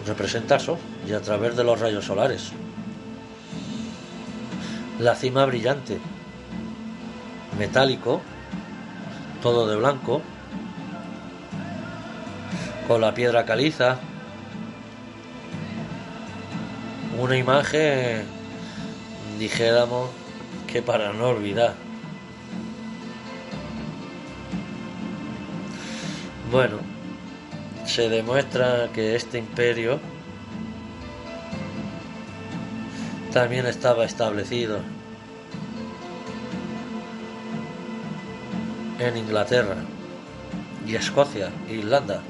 Representa 0.07 0.55
eso 0.55 0.79
y 1.07 1.13
a 1.13 1.21
través 1.21 1.55
de 1.55 1.63
los 1.63 1.79
rayos 1.79 2.05
solares 2.05 2.51
la 4.99 5.15
cima 5.15 5.45
brillante, 5.45 5.97
metálico, 7.57 8.21
todo 9.41 9.67
de 9.67 9.77
blanco, 9.77 10.21
con 12.87 12.99
la 12.99 13.13
piedra 13.13 13.45
caliza, 13.45 13.97
una 17.17 17.37
imagen, 17.37 18.23
dijéramos, 19.39 20.09
que 20.67 20.81
para 20.81 21.13
no 21.13 21.29
olvidar. 21.29 21.73
Bueno, 26.51 26.77
se 27.85 28.09
demuestra 28.09 28.89
que 28.93 29.15
este 29.15 29.37
imperio 29.37 29.99
también 33.31 33.65
estaba 33.65 34.05
establecido 34.05 34.79
en 38.99 39.17
Inglaterra 39.17 39.77
y 40.85 40.95
Escocia 40.95 41.51
e 41.67 41.75
Irlanda. 41.75 42.21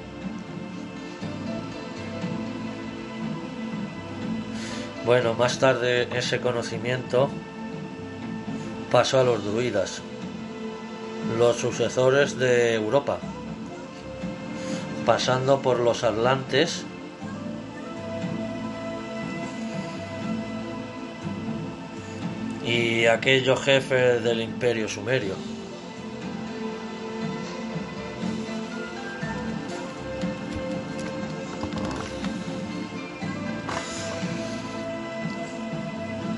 Bueno, 5.06 5.34
más 5.34 5.58
tarde 5.58 6.08
ese 6.16 6.40
conocimiento 6.40 7.30
pasó 8.92 9.22
a 9.22 9.24
los 9.24 9.44
druidas, 9.44 10.02
los 11.38 11.56
sucesores 11.56 12.38
de 12.38 12.76
Europa, 12.76 13.18
pasando 15.06 15.62
por 15.62 15.80
los 15.80 16.04
atlantes 16.04 16.86
y 22.70 23.08
aquellos 23.08 23.60
jefes 23.62 24.24
del 24.24 24.42
imperio 24.42 24.88
sumerio. 24.88 25.34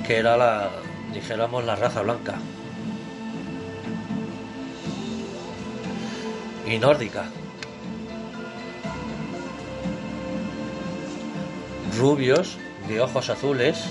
que 0.08 0.18
era 0.18 0.36
la, 0.36 0.70
dijéramos, 1.14 1.64
la 1.64 1.76
raza 1.76 2.02
blanca. 2.02 2.36
Y 6.68 6.78
nórdica. 6.80 7.26
Rubios, 11.98 12.58
de 12.88 13.00
ojos 13.00 13.30
azules, 13.30 13.86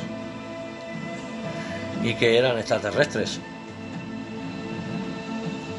y 2.02 2.14
que 2.14 2.38
eran 2.38 2.58
extraterrestres. 2.58 3.40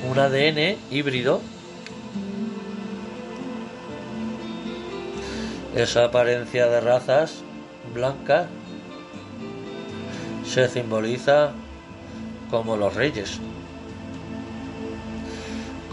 Un 0.09 0.19
ADN 0.19 0.77
híbrido. 0.89 1.41
Esa 5.75 6.05
apariencia 6.05 6.67
de 6.67 6.81
razas 6.81 7.43
blancas 7.93 8.47
se 10.45 10.67
simboliza 10.67 11.53
como 12.49 12.75
los 12.75 12.93
reyes, 12.93 13.39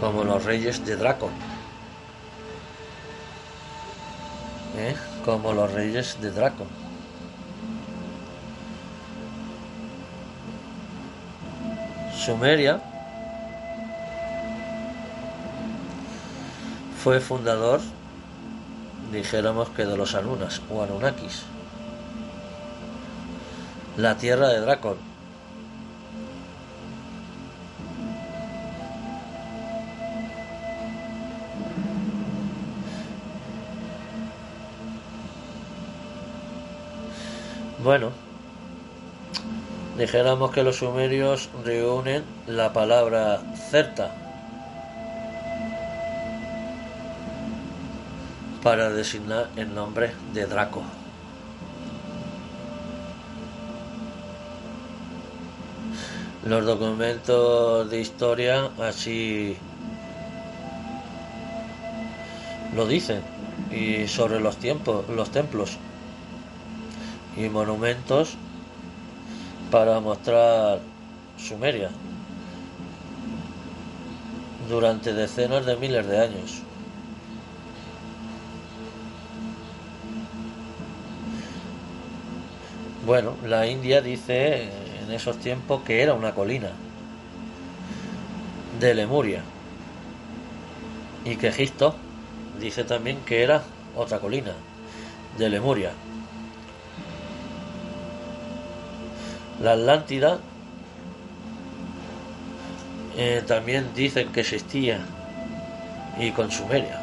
como 0.01 0.25
los 0.25 0.43
reyes 0.43 0.85
de 0.85 0.97
Draco, 0.97 1.29
¿Eh? 4.77 4.95
como 5.23 5.53
los 5.53 5.71
reyes 5.71 6.17
de 6.21 6.31
Draco. 6.31 6.67
Sumeria 12.29 12.79
fue 17.03 17.19
fundador, 17.19 17.81
dijéramos 19.11 19.69
que 19.69 19.83
de 19.83 19.97
los 19.97 20.13
Anunas 20.13 20.61
o 20.69 20.83
Anunnakis 20.83 21.41
la 23.97 24.15
tierra 24.15 24.49
de 24.49 24.59
Dracon. 24.59 24.97
Bueno, 37.83 38.11
dijéramos 39.99 40.51
que 40.51 40.63
los 40.63 40.77
sumerios 40.77 41.49
reúnen 41.65 42.23
la 42.47 42.71
palabra 42.71 43.41
certa 43.69 44.15
para 48.63 48.89
designar 48.91 49.49
el 49.57 49.75
nombre 49.75 50.11
de 50.33 50.45
Draco. 50.45 50.83
Los 56.45 56.65
documentos 56.65 57.89
de 57.89 57.99
historia 57.99 58.69
así 58.81 59.57
lo 62.73 62.87
dicen 62.87 63.21
y 63.69 64.07
sobre 64.07 64.39
los 64.39 64.55
tiempos, 64.55 65.09
los 65.09 65.29
templos 65.31 65.77
y 67.35 67.49
monumentos 67.49 68.37
para 69.71 69.99
mostrar 69.99 70.79
Sumeria 71.37 71.89
durante 74.67 75.13
decenas 75.13 75.65
de 75.65 75.75
miles 75.75 76.07
de 76.07 76.19
años. 76.19 76.61
Bueno, 83.05 83.35
la 83.47 83.65
India 83.67 84.01
dice 84.01 84.69
en 85.03 85.11
esos 85.11 85.37
tiempos 85.37 85.81
que 85.83 86.03
era 86.03 86.13
una 86.13 86.33
colina 86.33 86.69
de 88.79 88.93
Lemuria 88.93 89.41
y 91.25 91.35
que 91.35 91.47
Egipto 91.47 91.95
dice 92.59 92.83
también 92.83 93.17
que 93.25 93.43
era 93.43 93.63
otra 93.95 94.19
colina 94.19 94.53
de 95.37 95.49
Lemuria. 95.49 95.91
La 99.61 99.73
Atlántida 99.73 100.39
eh, 103.17 103.43
también 103.45 103.87
dicen 103.93 104.31
que 104.31 104.41
existía 104.41 105.01
y 106.17 106.31
con 106.31 106.49
Sumeria. 106.49 107.01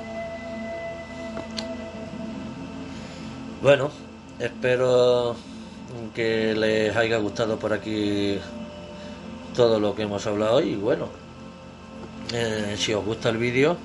Bueno, 3.63 3.91
espero 4.39 5.37
que 6.15 6.55
les 6.55 6.97
haya 6.97 7.19
gustado 7.19 7.59
por 7.59 7.73
aquí 7.73 8.39
todo 9.55 9.79
lo 9.79 9.95
que 9.95 10.03
hemos 10.03 10.27
hablado 10.27 10.57
hoy. 10.57 10.71
Y 10.71 10.77
bueno 10.77 11.09
eh, 12.33 12.75
si 12.79 12.95
os 12.95 13.05
gusta 13.05 13.29
el 13.29 13.37
vídeo 13.37 13.77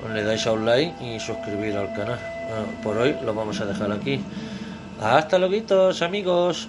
pues 0.00 0.14
le 0.14 0.24
dais 0.24 0.46
a 0.46 0.52
un 0.52 0.64
like 0.64 0.94
y 1.04 1.18
suscribir 1.18 1.76
al 1.76 1.92
canal. 1.92 2.18
Por 2.82 2.96
hoy 2.96 3.16
lo 3.24 3.34
vamos 3.34 3.60
a 3.60 3.66
dejar 3.66 3.90
aquí. 3.92 4.20
Hasta 5.00 5.38
luego 5.38 5.90
amigos 6.02 6.68